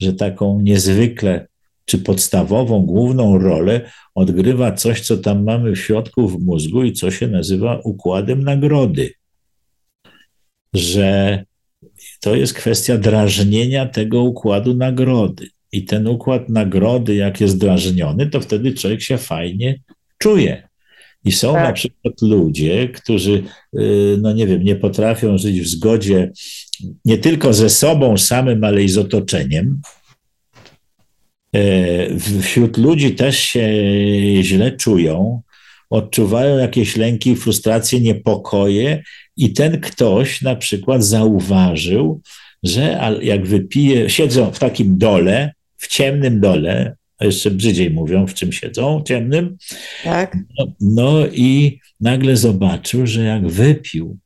że 0.00 0.12
taką 0.12 0.60
niezwykle 0.60 1.46
czy 1.84 1.98
podstawową, 1.98 2.80
główną 2.86 3.38
rolę 3.38 3.90
odgrywa 4.14 4.72
coś, 4.72 5.00
co 5.00 5.16
tam 5.16 5.44
mamy 5.44 5.72
w 5.72 5.80
środku 5.80 6.28
w 6.28 6.44
mózgu 6.44 6.84
i 6.84 6.92
co 6.92 7.10
się 7.10 7.28
nazywa 7.28 7.80
układem 7.84 8.44
nagrody. 8.44 9.10
Że 10.74 11.44
to 12.20 12.34
jest 12.34 12.54
kwestia 12.54 12.98
drażnienia 12.98 13.86
tego 13.86 14.22
układu 14.22 14.74
nagrody. 14.74 15.48
I 15.72 15.84
ten 15.84 16.06
układ 16.06 16.48
nagrody, 16.48 17.14
jak 17.14 17.40
jest 17.40 17.58
drażniony, 17.58 18.26
to 18.26 18.40
wtedy 18.40 18.74
człowiek 18.74 19.02
się 19.02 19.18
fajnie 19.18 19.80
czuje. 20.18 20.71
I 21.24 21.32
są 21.32 21.52
Tak. 21.52 21.64
na 21.64 21.72
przykład 21.72 22.22
ludzie, 22.22 22.88
którzy, 22.88 23.42
y, 23.78 24.16
no 24.20 24.32
nie 24.32 24.46
wiem, 24.46 24.64
nie 24.64 24.76
potrafią 24.76 25.38
żyć 25.38 25.60
w 25.60 25.68
zgodzie 25.68 26.32
nie 27.04 27.18
tylko 27.18 27.52
ze 27.52 27.70
sobą 27.70 28.16
samym, 28.16 28.64
ale 28.64 28.82
i 28.82 28.88
z 28.88 28.98
otoczeniem. 28.98 29.80
E, 31.54 32.18
Wśród 32.42 32.76
ludzi 32.76 33.14
też 33.14 33.38
się 33.38 33.68
źle 34.42 34.72
czują, 34.72 35.42
odczuwają 35.90 36.58
jakieś 36.58 36.96
lęki, 36.96 37.36
frustracje, 37.36 38.00
niepokoje, 38.00 39.02
i 39.36 39.52
ten 39.52 39.80
ktoś 39.80 40.42
na 40.42 40.56
przykład 40.56 41.04
zauważył, 41.04 42.20
że 42.62 43.00
jak 43.22 43.46
wypije, 43.46 44.10
siedzą 44.10 44.50
w 44.50 44.58
takim 44.58 44.98
dole, 44.98 45.52
w 45.76 45.88
ciemnym 45.88 46.40
dole, 46.40 46.96
jeszcze 47.24 47.50
brzydziej 47.50 47.90
mówią, 47.90 48.26
w 48.26 48.34
czym 48.34 48.52
siedzą, 48.52 49.02
ciemnym, 49.06 49.56
Tak. 50.04 50.36
no, 50.58 50.66
no 50.80 51.26
i 51.26 51.80
nagle 52.00 52.36
zobaczył, 52.36 53.06
że 53.06 53.22
jak 53.22 53.48
wypił 53.48 54.18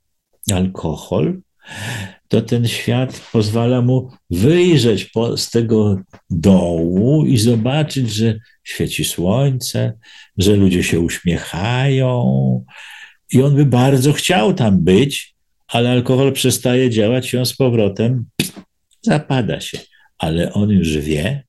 alkohol, 0.52 1.40
to 2.28 2.42
ten 2.42 2.68
świat 2.68 3.20
pozwala 3.32 3.82
mu 3.82 4.10
wyjrzeć 4.30 5.04
po, 5.04 5.36
z 5.36 5.50
tego 5.50 6.00
dołu 6.30 7.26
i 7.26 7.38
zobaczyć, 7.38 8.10
że 8.10 8.38
świeci 8.64 9.04
słońce, 9.04 9.92
że 10.38 10.56
ludzie 10.56 10.82
się 10.82 11.00
uśmiechają. 11.00 12.64
I 13.32 13.42
on 13.42 13.56
by 13.56 13.66
bardzo 13.66 14.12
chciał 14.12 14.54
tam 14.54 14.84
być, 14.84 15.34
ale 15.68 15.90
alkohol 15.90 16.32
przestaje 16.32 16.90
działać 16.90 17.32
i 17.32 17.38
on 17.38 17.46
z 17.46 17.56
powrotem 17.56 18.24
zapada 19.02 19.60
się. 19.60 19.78
Ale 20.18 20.52
on 20.52 20.70
już 20.70 20.88
wie, 20.88 21.45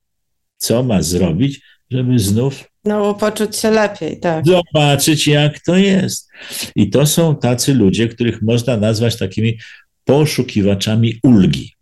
co 0.58 0.84
ma 0.84 1.02
zrobić, 1.02 1.62
żeby 1.92 2.20
znów 2.20 2.64
No, 2.86 3.14
poczuć 3.14 3.58
się 3.58 3.72
lepiej, 3.72 4.20
tak. 4.20 4.46
zobaczyć, 4.46 5.28
jak 5.28 5.60
to 5.60 5.78
jest. 5.78 6.30
I 6.76 6.90
to 6.90 7.06
są 7.06 7.36
tacy 7.36 7.74
ludzie, 7.74 8.08
których 8.08 8.42
można 8.42 8.78
nazwać 8.78 9.18
takimi 9.18 9.58
poszukiwaczami 10.06 11.20
ulgi. 11.24 11.74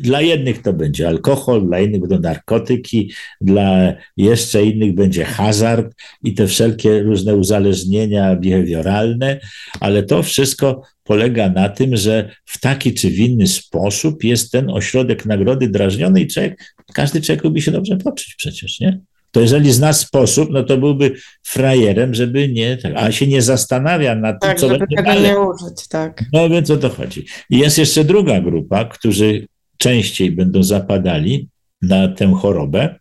Dla 0.00 0.20
jednych 0.20 0.62
to 0.62 0.72
będzie 0.72 1.08
alkohol, 1.08 1.66
dla 1.66 1.80
innych 1.80 2.00
będą 2.00 2.20
narkotyki, 2.20 3.12
dla 3.40 3.92
jeszcze 4.16 4.64
innych 4.64 4.94
będzie 4.94 5.24
hazard 5.24 5.94
i 6.24 6.34
te 6.34 6.46
wszelkie 6.46 7.02
różne 7.02 7.36
uzależnienia 7.36 8.36
behawioralne, 8.36 9.40
ale 9.80 10.02
to 10.02 10.22
wszystko 10.22 10.82
polega 11.04 11.48
na 11.48 11.68
tym, 11.68 11.96
że 11.96 12.30
w 12.44 12.60
taki 12.60 12.94
czy 12.94 13.10
w 13.10 13.18
inny 13.18 13.46
sposób 13.46 14.24
jest 14.24 14.52
ten 14.52 14.70
ośrodek 14.70 15.26
nagrody 15.26 15.68
drażniony 15.68 16.20
i 16.20 16.26
człowiek, 16.26 16.74
każdy 16.94 17.20
człowiek 17.20 17.44
lubi 17.44 17.62
się 17.62 17.70
dobrze 17.70 17.96
poczuć 17.96 18.34
przecież, 18.38 18.80
nie? 18.80 19.00
To 19.30 19.40
jeżeli 19.40 19.72
zna 19.72 19.92
sposób, 19.92 20.48
no 20.50 20.62
to 20.62 20.78
byłby 20.78 21.12
frajerem, 21.42 22.14
żeby 22.14 22.48
nie, 22.48 22.76
tak, 22.76 22.92
a 22.96 23.12
się 23.12 23.26
nie 23.26 23.42
zastanawia 23.42 24.14
nad 24.14 24.40
tym, 24.40 24.50
Tak, 24.50 24.60
co 24.60 24.68
żeby 24.68 24.78
będzie 24.78 25.02
dalej. 25.02 25.22
nie 25.22 25.38
użyć, 25.40 25.88
tak. 25.88 26.24
No 26.32 26.48
więc 26.48 26.70
o 26.70 26.76
to 26.76 26.88
chodzi. 26.88 27.24
I 27.50 27.58
jest 27.58 27.78
jeszcze 27.78 28.04
druga 28.04 28.40
grupa, 28.40 28.84
którzy 28.84 29.46
częściej 29.78 30.30
będą 30.30 30.62
zapadali 30.62 31.48
na 31.82 32.08
tę 32.08 32.32
chorobę. 32.40 32.94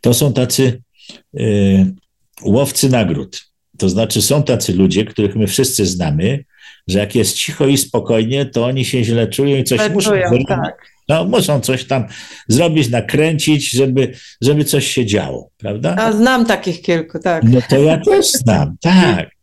To 0.00 0.14
są 0.14 0.32
tacy 0.32 0.82
y, 1.38 1.94
łowcy 2.42 2.88
nagród. 2.88 3.44
To 3.78 3.88
znaczy 3.88 4.22
są 4.22 4.42
tacy 4.42 4.74
ludzie, 4.74 5.04
których 5.04 5.36
my 5.36 5.46
wszyscy 5.46 5.86
znamy, 5.86 6.44
że 6.88 6.98
jak 6.98 7.14
jest 7.14 7.36
cicho 7.36 7.66
i 7.66 7.76
spokojnie, 7.78 8.46
to 8.46 8.64
oni 8.64 8.84
się 8.84 9.04
źle 9.04 9.26
czują 9.26 9.56
i 9.56 9.64
coś 9.64 9.80
Źle 9.80 9.90
muszą 9.90 10.10
czują, 10.10 10.28
zrobić. 10.28 10.48
tak. 10.48 10.94
No, 11.08 11.24
muszą 11.24 11.60
coś 11.60 11.84
tam 11.84 12.06
zrobić, 12.48 12.88
nakręcić, 12.88 13.70
żeby, 13.70 14.14
żeby 14.40 14.64
coś 14.64 14.86
się 14.86 15.06
działo, 15.06 15.50
prawda? 15.56 15.96
A 15.98 16.12
znam 16.12 16.46
takich 16.46 16.82
kilku, 16.82 17.18
tak. 17.18 17.42
No 17.44 17.60
to 17.68 17.76
ja 17.78 17.98
też 18.00 18.30
znam, 18.30 18.76
tak. 18.80 19.33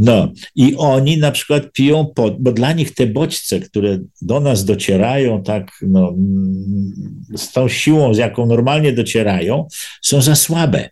No 0.00 0.32
i 0.54 0.74
oni 0.76 1.18
na 1.18 1.30
przykład 1.30 1.72
piją, 1.72 2.06
pod, 2.14 2.42
bo 2.42 2.52
dla 2.52 2.72
nich 2.72 2.94
te 2.94 3.06
bodźce, 3.06 3.60
które 3.60 3.98
do 4.22 4.40
nas 4.40 4.64
docierają 4.64 5.42
tak 5.42 5.70
no, 5.82 6.08
mm, 6.08 6.92
z 7.36 7.52
tą 7.52 7.68
siłą, 7.68 8.14
z 8.14 8.18
jaką 8.18 8.46
normalnie 8.46 8.92
docierają, 8.92 9.66
są 10.02 10.22
za 10.22 10.34
słabe. 10.34 10.90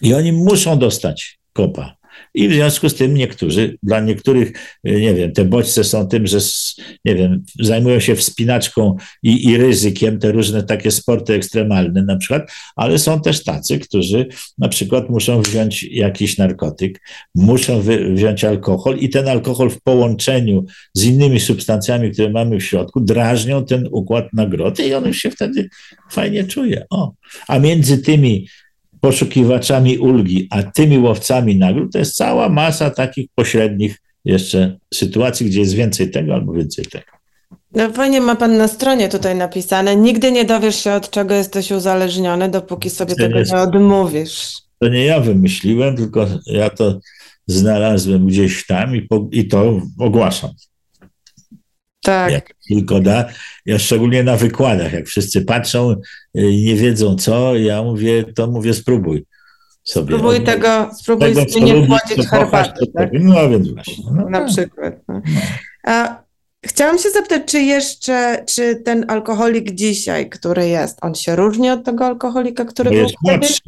I 0.00 0.14
oni 0.14 0.32
muszą 0.32 0.78
dostać 0.78 1.38
kopa. 1.52 1.99
I 2.34 2.48
w 2.48 2.52
związku 2.52 2.88
z 2.88 2.94
tym 2.94 3.14
niektórzy, 3.14 3.78
dla 3.82 4.00
niektórych, 4.00 4.52
y, 4.88 5.00
nie 5.00 5.14
wiem, 5.14 5.32
te 5.32 5.44
bodźce 5.44 5.84
są 5.84 6.08
tym, 6.08 6.26
że, 6.26 6.38
nie 7.04 7.14
wiem, 7.14 7.42
zajmują 7.60 8.00
się 8.00 8.16
wspinaczką 8.16 8.96
i, 9.22 9.48
i 9.48 9.56
ryzykiem, 9.56 10.18
te 10.18 10.32
różne 10.32 10.62
takie 10.62 10.90
sporty 10.90 11.34
ekstremalne 11.34 12.02
na 12.02 12.16
przykład, 12.16 12.50
ale 12.76 12.98
są 12.98 13.20
też 13.20 13.44
tacy, 13.44 13.78
którzy 13.78 14.26
na 14.58 14.68
przykład 14.68 15.10
muszą 15.10 15.42
wziąć 15.42 15.82
jakiś 15.82 16.38
narkotyk, 16.38 17.00
muszą 17.34 17.80
wy, 17.80 18.14
wziąć 18.14 18.44
alkohol 18.44 18.98
i 18.98 19.08
ten 19.08 19.28
alkohol 19.28 19.70
w 19.70 19.80
połączeniu 19.80 20.64
z 20.94 21.04
innymi 21.04 21.40
substancjami, 21.40 22.10
które 22.10 22.30
mamy 22.30 22.60
w 22.60 22.64
środku, 22.64 23.00
drażnią 23.00 23.64
ten 23.64 23.88
układ 23.90 24.24
nagrody 24.32 24.82
i 24.82 24.94
on 24.94 25.06
już 25.06 25.18
się 25.18 25.30
wtedy 25.30 25.68
fajnie 26.10 26.44
czuje. 26.44 26.86
O. 26.90 27.12
A 27.48 27.58
między 27.58 27.98
tymi 27.98 28.46
poszukiwaczami 29.00 29.98
ulgi, 29.98 30.48
a 30.50 30.62
tymi 30.62 30.98
łowcami 30.98 31.56
nagród 31.56 31.92
to 31.92 31.98
jest 31.98 32.16
cała 32.16 32.48
masa 32.48 32.90
takich 32.90 33.26
pośrednich 33.34 33.98
jeszcze 34.24 34.78
sytuacji, 34.94 35.46
gdzie 35.46 35.60
jest 35.60 35.74
więcej 35.74 36.10
tego 36.10 36.34
albo 36.34 36.52
więcej 36.52 36.84
tego. 36.84 37.04
No 37.74 37.90
fajnie 37.92 38.20
ma 38.20 38.36
pan 38.36 38.56
na 38.56 38.68
stronie 38.68 39.08
tutaj 39.08 39.36
napisane, 39.36 39.96
nigdy 39.96 40.32
nie 40.32 40.44
dowiesz 40.44 40.76
się 40.84 40.92
od 40.92 41.10
czego 41.10 41.34
jesteś 41.34 41.70
uzależniony, 41.70 42.48
dopóki 42.48 42.90
sobie 42.90 43.14
To 43.14 43.22
tego 43.22 43.38
jest- 43.38 43.52
nie 43.52 43.58
odmówisz. 43.58 44.52
To 44.78 44.88
nie 44.88 45.04
ja 45.04 45.20
wymyśliłem, 45.20 45.96
tylko 45.96 46.26
ja 46.46 46.70
to 46.70 47.00
znalazłem 47.46 48.26
gdzieś 48.26 48.66
tam 48.66 48.96
i, 48.96 49.02
po, 49.02 49.28
i 49.32 49.48
to 49.48 49.80
ogłaszam. 49.98 50.50
Tak, 52.02 52.32
Jak 52.32 52.54
tylko 52.68 53.00
da. 53.00 53.24
Ja 53.66 53.78
szczególnie 53.78 54.22
na 54.22 54.36
wykładach, 54.36 54.92
jak 54.92 55.06
wszyscy 55.06 55.42
patrzą 55.42 55.90
y, 56.38 56.50
i 56.50 56.64
nie 56.64 56.74
wiedzą 56.74 57.16
co, 57.16 57.56
ja 57.56 57.82
mówię, 57.82 58.24
to 58.34 58.46
mówię 58.46 58.74
spróbuj 58.74 59.24
sobie. 59.84 60.06
spróbuj 60.06 60.36
Od- 60.36 60.44
tego, 60.44 60.90
spróbuj 61.00 61.28
tego, 61.34 61.50
sobie 61.52 61.64
nie 61.80 61.86
płacić 61.86 62.26
herbaty, 62.26 62.86
tak? 62.94 63.10
No 63.12 63.50
więc 63.50 63.68
właśnie. 63.74 64.04
No, 64.14 64.28
Na 64.30 64.38
tak. 64.38 64.48
przykład. 64.48 64.94
No. 65.08 65.22
A 65.84 66.22
chciałam 66.66 66.98
się 66.98 67.10
zapytać, 67.10 67.42
czy 67.46 67.60
jeszcze, 67.60 68.44
czy 68.48 68.76
ten 68.76 69.04
alkoholik 69.08 69.70
dzisiaj, 69.74 70.28
który 70.30 70.68
jest, 70.68 70.98
on 71.02 71.14
się 71.14 71.36
różni 71.36 71.70
od 71.70 71.84
tego 71.84 72.06
alkoholika, 72.06 72.64
który 72.64 72.90
Bo 72.90 72.94
był 72.96 73.02
jest 73.02 73.14
wtedy? 73.24 73.38
młodszy. 73.38 73.60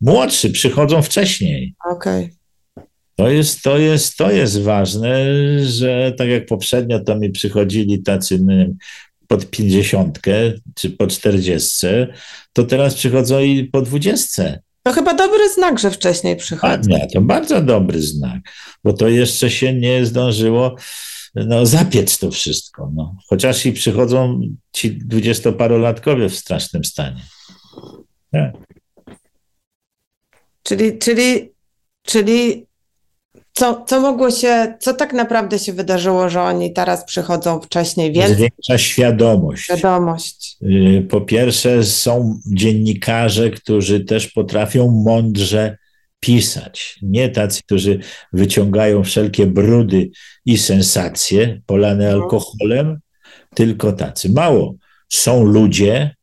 Młodszy, 0.00 0.50
przychodzą 0.50 1.02
wcześniej. 1.02 1.74
Okej, 1.90 2.30
To 3.16 3.28
jest, 3.28 3.62
to, 3.62 3.78
jest, 3.78 4.16
to 4.16 4.30
jest 4.30 4.60
ważne, 4.60 5.26
że 5.64 6.12
tak 6.18 6.28
jak 6.28 6.46
poprzednio, 6.46 7.00
to 7.00 7.16
mi 7.16 7.30
przychodzili 7.30 8.02
tacy, 8.02 8.38
wiem, 8.48 8.76
pod 9.28 9.50
pięćdziesiątkę 9.50 10.32
czy 10.74 10.90
po 10.90 11.06
czterdziestce, 11.06 12.06
to 12.52 12.64
teraz 12.64 12.94
przychodzą 12.94 13.40
i 13.40 13.64
po 13.64 13.82
dwudziestce. 13.82 14.60
To 14.82 14.92
chyba 14.92 15.14
dobry 15.14 15.52
znak, 15.54 15.78
że 15.78 15.90
wcześniej 15.90 16.32
A 16.32 16.36
przychodzą. 16.36 16.90
nie, 16.90 17.06
to 17.14 17.20
bardzo 17.20 17.62
dobry 17.62 18.02
znak, 18.02 18.40
bo 18.84 18.92
to 18.92 19.08
jeszcze 19.08 19.50
się 19.50 19.72
nie 19.74 20.06
zdążyło 20.06 20.76
no, 21.34 21.66
zapiec 21.66 22.18
to 22.18 22.30
wszystko. 22.30 22.90
No. 22.94 23.16
Chociaż 23.26 23.66
i 23.66 23.72
przychodzą 23.72 24.40
ci 24.72 24.90
dwudziestoparolatkowie 24.90 26.28
w 26.28 26.36
strasznym 26.36 26.84
stanie. 26.84 27.22
Tak. 28.30 28.52
Czyli, 30.62 30.98
czyli, 30.98 31.50
czyli 32.02 32.66
co, 33.52 33.84
co 33.88 34.00
mogło 34.00 34.30
się, 34.30 34.74
co 34.80 34.94
tak 34.94 35.12
naprawdę 35.12 35.58
się 35.58 35.72
wydarzyło, 35.72 36.28
że 36.28 36.42
oni 36.42 36.72
teraz 36.72 37.04
przychodzą 37.04 37.60
wcześniej? 37.60 38.12
Więcej 38.12 38.34
Zwiększa 38.36 38.78
świadomość. 38.78 39.68
wiadomość. 39.70 40.56
Y, 40.62 41.06
Po 41.10 41.20
pierwsze, 41.20 41.84
są 41.84 42.40
dziennikarze, 42.46 43.50
którzy 43.50 44.00
też 44.00 44.28
potrafią 44.28 44.90
mądrze 44.90 45.76
pisać. 46.20 46.98
Nie 47.02 47.28
tacy, 47.28 47.62
którzy 47.62 47.98
wyciągają 48.32 49.04
wszelkie 49.04 49.46
brudy 49.46 50.10
i 50.46 50.58
sensacje 50.58 51.60
polane 51.66 52.04
Mhm. 52.04 52.22
alkoholem, 52.22 52.98
tylko 53.54 53.92
tacy. 53.92 54.28
Mało. 54.32 54.74
Są 55.08 55.44
ludzie, 55.44 56.14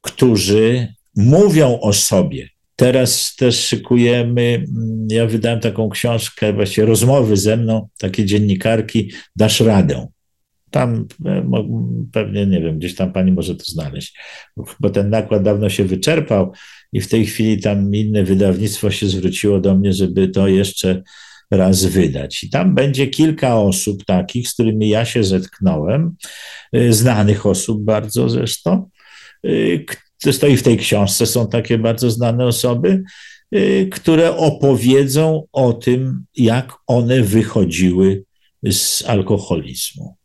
którzy 0.00 0.94
mówią 1.16 1.78
o 1.80 1.92
sobie. 1.92 2.48
Teraz 2.78 3.36
też 3.36 3.64
szykujemy, 3.64 4.42
mm, 4.42 5.06
ja 5.10 5.26
wydałem 5.26 5.60
taką 5.60 5.88
książkę, 5.88 6.52
właściwie 6.52 6.86
rozmowy 6.86 7.36
ze 7.36 7.56
mną, 7.56 7.88
takie 7.98 8.24
dziennikarki, 8.24 9.12
dasz 9.36 9.60
radę. 9.60 10.06
Tam 10.70 11.06
e, 11.26 11.50
pewnie, 12.12 12.46
nie 12.46 12.60
wiem, 12.60 12.78
gdzieś 12.78 12.94
tam 12.94 13.12
pani 13.12 13.32
może 13.32 13.54
to 13.54 13.64
znaleźć, 13.64 14.18
bo 14.80 14.90
ten 14.90 15.10
nakład 15.10 15.42
dawno 15.42 15.68
się 15.70 15.84
wyczerpał 15.84 16.52
i 16.92 17.00
w 17.00 17.08
tej 17.08 17.26
chwili 17.26 17.60
tam 17.60 17.94
inne 17.94 18.24
wydawnictwo 18.24 18.90
się 18.90 19.06
zwróciło 19.06 19.60
do 19.60 19.74
mnie, 19.74 19.92
żeby 19.92 20.28
to 20.28 20.48
jeszcze 20.48 21.02
raz 21.50 21.84
wydać. 21.84 22.44
I 22.44 22.50
tam 22.50 22.74
będzie 22.74 23.06
kilka 23.06 23.56
osób 23.60 24.04
takich, 24.04 24.48
z 24.48 24.54
którymi 24.54 24.88
ja 24.88 25.04
się 25.04 25.24
zetknąłem, 25.24 26.16
y, 26.76 26.92
znanych 26.92 27.46
osób 27.46 27.84
bardzo 27.84 28.28
zresztą. 28.28 28.90
To 30.22 30.32
stoi 30.32 30.56
w 30.56 30.62
tej 30.62 30.76
książce, 30.76 31.26
są 31.26 31.48
takie 31.48 31.78
bardzo 31.78 32.10
znane 32.10 32.46
osoby, 32.46 33.02
y, 33.54 33.88
które 33.92 34.36
opowiedzą 34.36 35.42
o 35.52 35.72
tym, 35.72 36.24
jak 36.36 36.72
one 36.86 37.22
wychodziły 37.22 38.24
z 38.70 39.04
alkoholizmu. 39.06 40.16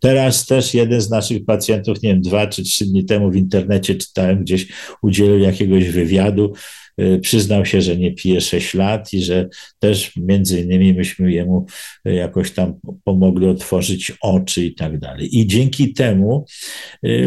Teraz 0.00 0.46
też 0.46 0.74
jeden 0.74 1.00
z 1.00 1.10
naszych 1.10 1.44
pacjentów, 1.44 2.02
nie 2.02 2.10
wiem, 2.10 2.22
dwa 2.22 2.46
czy 2.46 2.62
trzy 2.62 2.86
dni 2.86 3.04
temu 3.04 3.30
w 3.30 3.36
internecie 3.36 3.94
czytałem, 3.94 4.40
gdzieś 4.42 4.66
udzielił 5.02 5.38
jakiegoś 5.38 5.88
wywiadu, 5.88 6.52
y, 7.00 7.18
przyznał 7.18 7.66
się, 7.66 7.82
że 7.82 7.96
nie 7.96 8.14
pije 8.14 8.40
6 8.40 8.74
lat 8.74 9.12
i 9.12 9.22
że 9.22 9.48
też 9.78 10.16
między 10.16 10.60
innymi 10.60 10.94
myśmy 10.94 11.32
jemu 11.32 11.66
y, 12.08 12.14
jakoś 12.14 12.50
tam 12.50 12.74
pomogli 13.04 13.46
otworzyć 13.46 14.12
oczy 14.20 14.64
i 14.64 14.74
tak 14.74 14.98
dalej. 14.98 15.38
I 15.38 15.46
dzięki 15.46 15.92
temu 15.92 16.44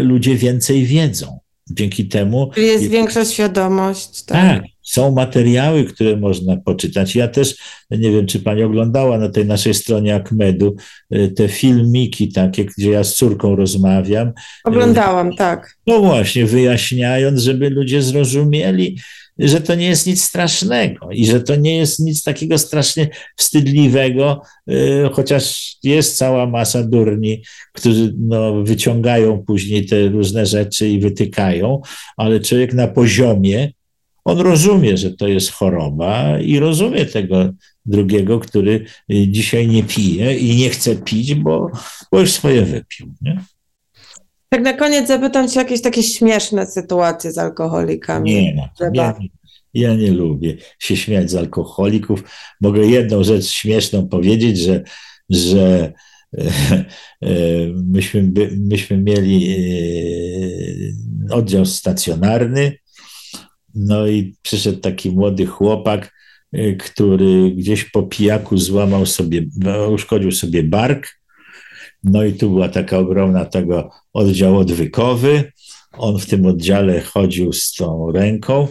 ludzie 0.04 0.36
więcej 0.36 0.86
wiedzą. 0.86 1.45
Dzięki 1.70 2.08
temu 2.08 2.52
jest 2.58 2.88
większa 2.88 3.26
świadomość. 3.26 4.24
Tak. 4.24 4.62
tak, 4.62 4.64
są 4.84 5.12
materiały, 5.12 5.84
które 5.84 6.18
można 6.18 6.58
poczytać. 6.58 7.16
Ja 7.16 7.28
też, 7.28 7.56
nie 7.92 8.12
wiem, 8.12 8.26
czy 8.26 8.40
pani 8.40 8.64
oglądała 8.64 9.18
na 9.18 9.30
tej 9.30 9.46
naszej 9.46 9.74
stronie 9.74 10.16
Akmedu 10.16 10.76
y, 11.16 11.34
te 11.36 11.48
filmiki 11.48 12.32
takie, 12.32 12.66
gdzie 12.66 12.90
ja 12.90 13.04
z 13.04 13.16
córką 13.16 13.56
rozmawiam. 13.56 14.32
Oglądałam, 14.64 15.36
tak. 15.36 15.78
No 15.88 16.00
właśnie, 16.00 16.46
wyjaśniając, 16.46 17.42
żeby 17.42 17.70
ludzie 17.70 18.02
zrozumieli, 18.02 18.98
że 19.40 19.62
to 19.62 19.76
nie 19.76 19.88
jest 19.88 20.08
nic 20.08 20.24
strasznego 20.24 21.12
i 21.12 21.26
że 21.26 21.42
to 21.42 21.56
nie 21.56 21.78
jest 21.78 22.00
nic 22.00 22.24
takiego 22.24 22.58
strasznie 22.58 23.10
wstydliwego, 23.36 24.42
y, 24.70 25.10
chociaż 25.14 25.76
jest 25.84 26.18
cała 26.18 26.46
masa 26.46 26.84
durni, 26.84 27.44
którzy 27.74 28.14
no, 28.18 28.64
wyciągają 28.64 29.44
później 29.48 29.86
te 29.86 30.08
różne 30.08 30.46
rzeczy 30.46 30.90
i 30.90 31.00
wytykają, 31.00 31.82
ale 32.18 32.40
człowiek 32.40 32.74
na 32.74 32.88
poziomie, 32.88 33.72
on 34.26 34.40
rozumie, 34.40 34.98
że 34.98 35.12
to 35.12 35.28
jest 35.28 35.52
choroba 35.52 36.40
i 36.40 36.60
rozumie 36.60 37.06
tego 37.06 37.50
drugiego, 37.86 38.40
który 38.40 38.86
y, 39.12 39.28
dzisiaj 39.28 39.68
nie 39.68 39.84
pije 39.84 40.38
i 40.38 40.56
nie 40.56 40.70
chce 40.70 40.96
pić, 40.96 41.36
bo, 41.36 41.72
bo 42.12 42.20
już 42.20 42.32
swoje 42.32 42.62
wypił. 42.62 43.14
Nie? 43.22 43.44
Tak 44.50 44.62
na 44.62 44.74
koniec 44.74 45.08
zapytam 45.08 45.50
cię 45.50 45.60
jakieś 45.60 45.82
takie 45.82 46.04
śmieszne 46.04 46.66
sytuacje 46.66 47.32
z 47.32 47.38
alkoholikami. 47.38 48.34
Nie, 48.34 48.54
no, 48.56 48.70
Trzeba. 48.76 48.92
ja, 49.04 49.16
nie- 49.20 49.30
ja 49.74 49.94
nie 49.96 50.12
lubię 50.12 50.58
się 50.80 50.98
śmiać 50.98 51.32
z 51.32 51.36
alkoholików. 51.36 52.24
Mogę 52.62 52.86
jedną 52.86 53.24
rzecz 53.24 53.46
śmieszną 53.46 54.08
powiedzieć, 54.08 54.60
że, 54.60 54.84
że 55.30 55.94
e, 56.38 56.42
e, 57.22 57.30
myśmy, 57.86 58.32
myśmy 58.58 58.98
mieli 58.98 59.56
e, 61.30 61.36
oddział 61.36 61.66
stacjonarny, 61.66 62.78
no 63.76 64.08
i 64.08 64.36
przyszedł 64.42 64.80
taki 64.80 65.12
młody 65.12 65.46
chłopak, 65.46 66.16
który 66.80 67.52
gdzieś 67.52 67.84
po 67.84 68.04
pijaku 68.04 68.58
złamał 68.58 69.06
sobie, 69.06 69.46
uszkodził 69.92 70.32
sobie 70.32 70.64
bark. 70.64 71.08
No 72.06 72.24
i 72.24 72.34
tu 72.34 72.50
była 72.50 72.70
taka 72.70 72.98
ogromna 72.98 73.46
tego 73.46 73.90
oddział 74.14 74.58
odwykowy. 74.58 75.52
On 75.98 76.20
w 76.20 76.26
tym 76.26 76.46
oddziale 76.46 77.02
chodził 77.02 77.54
z 77.54 77.74
tą 77.74 78.12
ręką. 78.12 78.68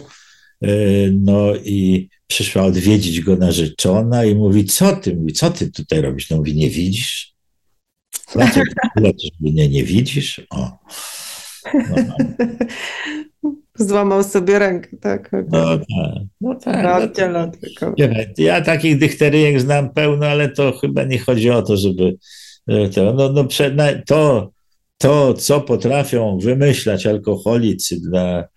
e, 0.61 0.67
No 1.11 1.55
i 1.55 2.09
przyszła 2.27 2.63
odwiedzić 2.63 3.21
go 3.21 3.35
narzeczona 3.35 4.25
i 4.25 4.35
mówi, 4.35 4.65
co 4.65 4.95
ty? 4.95 5.15
Mówi, 5.15 5.33
co 5.33 5.51
ty 5.51 5.71
tutaj 5.71 6.01
robisz? 6.01 6.29
No 6.29 6.37
mówi, 6.37 6.55
nie 6.55 6.69
widzisz? 6.69 7.35
Dlaczego, 8.35 8.71
mnie 9.39 9.69
nie 9.69 9.83
widzisz? 9.83 10.41
O. 10.49 10.71
No, 11.73 11.95
Złamał 13.79 14.23
sobie 14.23 14.59
rękę, 14.59 14.97
tak. 15.01 15.31
no, 15.49 15.77
tak, 15.77 15.87
no 16.41 16.55
tak. 16.55 17.31
No, 17.33 17.39
odwykowym. 17.39 17.95
Nie 17.97 18.09
wiem, 18.09 18.25
ja 18.37 18.61
takich 18.61 18.97
dykteryjek 18.99 19.61
znam 19.61 19.89
pełno, 19.89 20.25
ale 20.25 20.49
to 20.49 20.71
chyba 20.71 21.03
nie 21.03 21.19
chodzi 21.19 21.49
o 21.49 21.61
to, 21.61 21.77
żeby 21.77 22.17
to, 22.93 23.13
no, 23.13 23.31
no, 23.31 23.45
przed, 23.45 23.73
to, 24.05 24.51
to, 24.97 25.33
co 25.33 25.61
potrafią 25.61 26.39
wymyślać 26.39 27.05
alkoholicy 27.05 27.99
dla, 27.99 28.47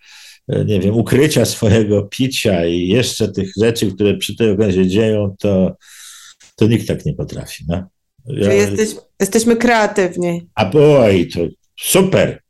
e, 0.47 0.65
nie 0.65 0.79
wiem, 0.79 0.95
ukrycia 0.95 1.45
swojego 1.45 2.03
picia 2.03 2.65
i 2.65 2.87
jeszcze 2.87 3.27
tych 3.27 3.51
rzeczy, 3.61 3.91
które 3.91 4.17
przy 4.17 4.35
tej 4.35 4.51
okazji 4.51 4.87
dzieją, 4.87 5.35
to, 5.39 5.75
to 6.55 6.67
nikt 6.67 6.87
tak 6.87 7.05
nie 7.05 7.13
potrafi. 7.13 7.63
No. 7.67 7.83
Ja, 8.25 8.53
jesteś, 8.53 8.95
jesteśmy 9.19 9.55
kreatywni. 9.55 10.47
a 10.55 10.71
oj, 10.71 11.27
to 11.27 11.39
super. 11.79 12.41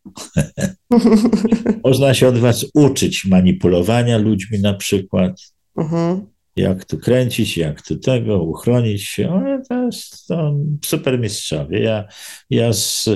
Można 1.84 2.14
się 2.14 2.28
od 2.28 2.38
was 2.38 2.66
uczyć 2.74 3.26
manipulowania 3.26 4.18
ludźmi 4.18 4.60
na 4.60 4.74
przykład. 4.74 5.42
Mhm. 5.78 6.26
Jak 6.60 6.86
tu 6.86 6.98
kręcić, 6.98 7.58
jak 7.58 7.82
tu 7.82 7.98
tego, 7.98 8.44
uchronić 8.44 9.04
się. 9.04 9.30
Ale 9.30 9.62
to 9.70 9.84
jest 9.84 10.28
to 10.28 10.56
super 10.86 11.20
mistrzowie. 11.20 11.80
Ja, 11.80 12.06
ja 12.50 12.74
z, 12.74 13.10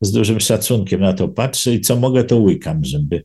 z 0.00 0.12
dużym 0.12 0.40
szacunkiem 0.40 1.00
na 1.00 1.12
to 1.12 1.28
patrzę 1.28 1.74
i 1.74 1.80
co 1.80 1.96
mogę, 1.96 2.24
to 2.24 2.36
łykam, 2.36 2.84
żeby 2.84 3.24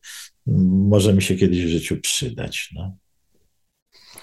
może 0.88 1.13
mi 1.13 1.21
się 1.21 1.36
kiedyś 1.36 1.65
w 1.65 1.69
życiu 1.69 1.97
przydać. 2.01 2.69
No. 2.75 2.97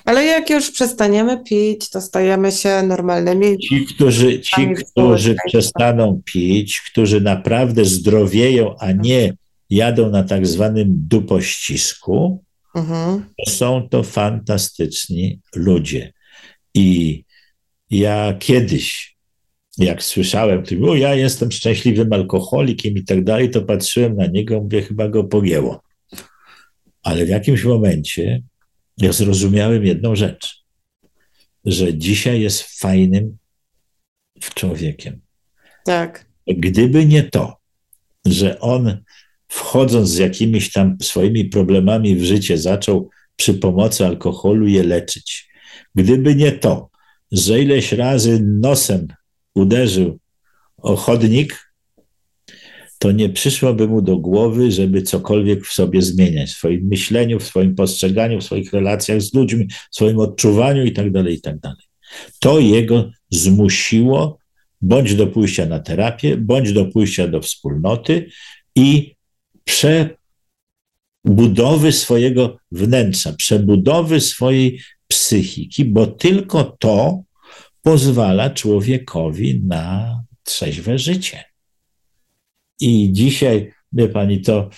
Ale 0.05 0.25
jak 0.25 0.51
już 0.51 0.71
przestaniemy 0.71 1.43
pić, 1.45 1.91
to 1.91 2.01
stajemy 2.01 2.53
się 2.53 2.83
normalnymi. 2.83 3.59
Ci, 3.59 3.87
którzy, 3.87 4.41
ci, 4.41 4.69
którzy 4.75 5.37
przestaną 5.47 6.23
pić, 6.25 6.81
którzy 6.81 7.21
naprawdę 7.21 7.85
zdrowieją, 7.85 8.75
a 8.79 8.93
nie 8.93 9.35
jadą 9.71 10.11
na 10.11 10.23
tak 10.23 10.47
zwanym 10.47 10.87
dupościsku, 10.89 12.45
Mhm. 12.75 13.25
są 13.49 13.89
to 13.89 14.03
fantastyczni 14.03 15.41
ludzie. 15.57 16.13
I 16.75 17.25
ja 17.91 18.35
kiedyś, 18.39 19.17
jak 19.79 20.03
słyszałem, 20.03 20.65
o, 20.89 20.95
ja 20.95 21.15
jestem 21.15 21.53
szczęśliwym 21.53 22.13
alkoholikiem 22.13 22.95
i 22.95 23.05
tak 23.05 23.25
dalej, 23.25 23.51
to 23.51 23.63
patrzyłem 23.63 24.17
na 24.17 24.27
niego, 24.27 24.61
mówię, 24.61 24.83
chyba 24.83 25.09
go 25.09 25.25
pogięło. 25.25 25.83
Ale 27.03 27.27
w 27.27 27.29
jakimś 27.29 27.65
momencie 27.65 28.43
ja 28.99 29.13
zrozumiałem 29.13 29.87
jedną 29.87 30.17
rzecz, 30.17 30.65
że 31.65 31.95
dzisiaj 31.95 32.41
jest 32.41 32.63
fajnym 32.63 33.39
człowiekiem. 34.55 35.21
Tak. 35.85 36.27
Gdyby 36.47 37.07
nie 37.07 37.23
to, 37.23 37.57
że 38.27 38.61
on 38.61 39.03
wchodząc 39.51 40.09
z 40.09 40.19
jakimiś 40.19 40.73
tam 40.73 40.97
swoimi 41.03 41.45
problemami 41.45 42.17
w 42.17 42.25
życie, 42.25 42.59
zaczął 42.59 43.11
przy 43.37 43.55
pomocy 43.55 44.07
alkoholu 44.07 44.67
je 44.67 44.83
leczyć. 44.83 45.49
Gdyby 45.95 46.35
nie 46.35 46.53
to, 46.53 46.91
że 47.33 47.61
ileś 47.61 47.93
razy 47.93 48.41
nosem 48.43 49.07
uderzył 49.55 50.19
o 50.77 50.97
chodnik, 50.97 51.73
to 52.99 53.13
nie 53.13 53.29
przyszłoby 53.29 53.89
mu 53.89 54.03
do 54.03 54.17
głowy, 54.19 54.71
żeby 54.71 55.03
cokolwiek 55.03 55.67
w 55.67 55.73
sobie 55.73 56.03
zmieniać, 56.03 56.51
w 56.51 56.57
swoim 56.57 56.87
myśleniu, 56.87 57.39
w 57.39 57.45
swoim 57.45 57.75
postrzeganiu, 57.75 58.41
w 58.41 58.45
swoich 58.45 58.73
relacjach 58.73 59.23
z 59.23 59.35
ludźmi, 59.35 59.69
w 59.91 59.95
swoim 59.95 60.19
odczuwaniu 60.19 60.85
i 60.85 60.93
tak 60.93 61.13
dalej, 61.13 61.35
i 61.35 61.41
tak. 61.41 61.57
To 62.39 62.59
jego 62.59 63.11
zmusiło 63.31 64.39
bądź 64.81 65.15
do 65.15 65.27
pójścia 65.27 65.67
na 65.67 65.79
terapię, 65.79 66.37
bądź 66.37 66.73
do 66.73 66.85
pójścia 66.85 67.29
do 67.29 67.41
wspólnoty 67.41 68.29
i 68.77 69.15
przebudowy 71.25 71.93
swojego 71.93 72.59
wnętrza, 72.73 73.33
przebudowy 73.33 74.21
swojej 74.21 74.81
psychiki, 75.09 75.85
bo 75.85 76.07
tylko 76.07 76.65
to 76.65 77.23
pozwala 77.83 78.51
człowiekowi 78.51 79.61
na 79.65 80.23
trzeźwe 80.45 80.99
życie. 80.99 81.45
I 82.81 83.13
dzisiaj, 83.13 83.73
wie 83.93 84.09
pani, 84.09 84.41
to 84.41 84.71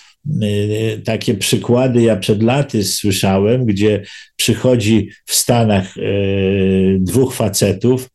y, 0.43 1.01
takie 1.05 1.33
przykłady 1.33 2.01
ja 2.01 2.15
przed 2.15 2.43
laty 2.43 2.83
słyszałem, 2.83 3.65
gdzie 3.65 4.03
przychodzi 4.35 5.09
w 5.25 5.35
Stanach 5.35 5.97
y, 5.97 6.97
dwóch 6.99 7.35
facetów. 7.35 8.09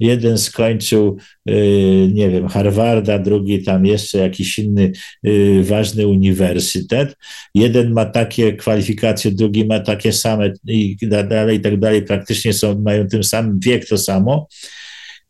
Jeden 0.00 0.38
skończył, 0.38 1.16
y, 1.50 2.08
nie 2.12 2.30
wiem, 2.30 2.48
Harvarda, 2.48 3.18
drugi 3.18 3.62
tam 3.62 3.86
jeszcze 3.86 4.18
jakiś 4.18 4.58
inny 4.58 4.92
y, 5.26 5.60
ważny 5.64 6.06
uniwersytet. 6.06 7.16
Jeden 7.54 7.92
ma 7.92 8.04
takie 8.04 8.52
kwalifikacje, 8.52 9.30
drugi 9.30 9.64
ma 9.64 9.80
takie 9.80 10.12
same 10.12 10.52
i 10.66 10.96
tak 11.10 11.28
dalej, 11.28 11.56
i 11.56 11.60
tak 11.60 11.80
dalej. 11.80 12.02
Praktycznie 12.02 12.52
są, 12.52 12.80
mają 12.80 13.06
tym 13.06 13.24
samym 13.24 13.60
wiek 13.60 13.88
to 13.88 13.98
samo. 13.98 14.48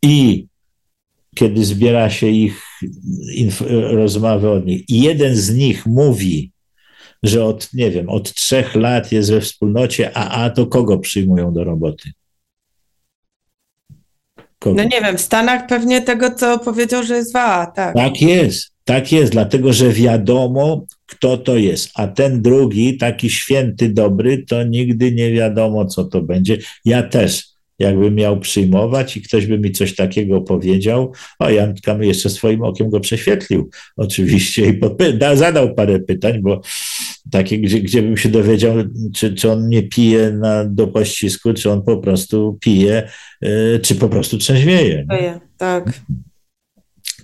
I 0.02 0.46
kiedy 1.35 1.64
zbiera 1.64 2.11
się 2.11 2.26
ich 2.28 2.62
rozmowy 3.90 4.50
od 4.50 4.66
nich, 4.66 4.88
i 4.88 5.02
jeden 5.02 5.37
z 5.37 5.54
nich 5.54 5.87
mówi, 5.87 6.52
że 7.22 7.44
od, 7.44 7.74
nie 7.74 7.90
wiem, 7.90 8.09
od 8.09 8.35
trzech 8.35 8.74
lat 8.74 9.12
jest 9.12 9.30
we 9.30 9.40
wspólnocie, 9.40 10.16
a 10.16 10.50
to 10.50 10.66
kogo 10.66 10.98
przyjmują 10.98 11.52
do 11.52 11.64
roboty? 11.64 12.11
Kogo? 14.61 14.77
No 14.77 14.83
nie 14.83 15.01
wiem, 15.01 15.16
w 15.16 15.20
Stanach 15.20 15.66
pewnie 15.66 16.03
tego, 16.03 16.31
co 16.35 16.59
powiedział, 16.59 17.03
że 17.03 17.16
jest 17.16 17.33
WA, 17.33 17.66
tak. 17.66 17.94
Tak 17.94 18.23
jest, 18.23 18.70
tak 18.85 19.12
jest, 19.12 19.33
dlatego 19.33 19.73
że 19.73 19.92
wiadomo, 19.92 20.87
kto 21.07 21.37
to 21.37 21.57
jest. 21.57 21.90
A 21.94 22.07
ten 22.07 22.42
drugi, 22.42 22.96
taki 22.96 23.31
święty, 23.31 23.88
dobry, 23.88 24.44
to 24.49 24.62
nigdy 24.62 25.12
nie 25.12 25.33
wiadomo, 25.33 25.87
co 25.87 26.05
to 26.05 26.23
będzie. 26.23 26.59
Ja 26.85 27.03
też, 27.03 27.44
jakbym 27.79 28.14
miał 28.14 28.40
przyjmować 28.40 29.16
i 29.16 29.23
ktoś 29.23 29.46
by 29.46 29.59
mi 29.59 29.73
coś 29.73 29.94
takiego 29.94 30.40
powiedział, 30.40 31.12
o 31.38 31.51
Janka 31.51 31.99
jeszcze 32.01 32.31
swoim 32.31 32.62
okiem 32.62 32.90
go 32.90 33.01
prześwietlił, 33.01 33.70
oczywiście, 33.96 34.66
i 34.66 34.81
podpy- 34.81 35.18
da, 35.18 35.37
zadał 35.37 35.75
parę 35.75 36.01
pytań, 36.01 36.40
bo 36.40 36.61
takie, 37.30 37.59
gdzie, 37.59 37.80
gdzie 37.80 38.02
bym 38.02 38.16
się 38.16 38.28
dowiedział, 38.28 38.74
czy, 39.14 39.35
czy 39.35 39.50
on 39.52 39.68
nie 39.68 39.83
pije 39.83 40.33
na, 40.33 40.64
do 40.64 40.87
pościsku, 40.87 41.54
czy 41.54 41.70
on 41.70 41.83
po 41.83 41.98
prostu 41.98 42.59
pije, 42.61 43.09
y, 43.44 43.80
czy 43.83 43.94
po 43.94 44.09
prostu 44.09 44.38
trzeźwieje. 44.38 45.04
nie? 45.11 45.40
Tak. 45.56 46.00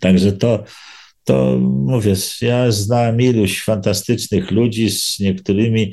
Także 0.00 0.32
to, 0.32 0.64
to 1.24 1.58
mówię, 1.60 2.14
ja 2.42 2.70
znałem 2.70 3.20
iluś 3.20 3.64
fantastycznych 3.64 4.50
ludzi 4.50 4.90
z 4.90 5.20
niektórymi, 5.20 5.92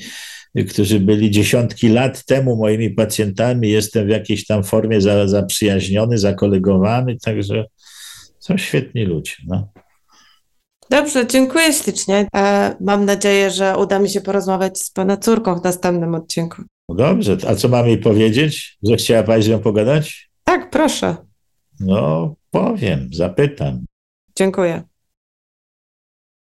którzy 0.70 1.00
byli 1.00 1.32
dziesiątki 1.32 1.90
lat 1.90 2.26
temu 2.26 2.56
moimi 2.56 2.90
pacjentami. 2.90 3.70
Jestem 3.70 4.08
w 4.08 4.10
jakiejś 4.10 4.46
tam 4.46 4.64
formie 4.64 5.02
za, 5.02 5.28
zaprzyjaźniony, 5.28 6.18
zakolegowany, 6.18 7.18
także 7.18 7.66
są 8.40 8.58
świetni 8.58 9.06
ludzie. 9.06 9.34
No. 9.48 9.74
Dobrze, 10.94 11.28
dziękuję 11.28 11.74
ślicznie. 11.74 12.28
E, 12.36 12.76
mam 12.82 13.06
nadzieję, 13.06 13.52
że 13.52 13.78
uda 13.78 14.00
mi 14.00 14.10
się 14.10 14.22
porozmawiać 14.22 14.80
z 14.80 14.92
pana 14.92 15.18
córką 15.18 15.60
w 15.60 15.64
następnym 15.64 16.16
odcinku. 16.16 16.62
no 16.90 16.96
dobrze, 16.96 17.38
a 17.48 17.56
co 17.56 17.68
mam 17.70 17.88
jej 17.88 17.98
powiedzieć? 17.98 18.78
Że 18.84 18.96
chciała 18.96 19.24
pani 19.24 19.44
z 19.44 19.48
nią 19.48 19.60
pogadać? 19.60 20.30
Tak, 20.44 20.70
proszę. 20.70 21.16
No, 21.80 22.36
powiem, 22.52 23.10
zapytam. 23.14 23.86
Dziękuję. 24.36 24.84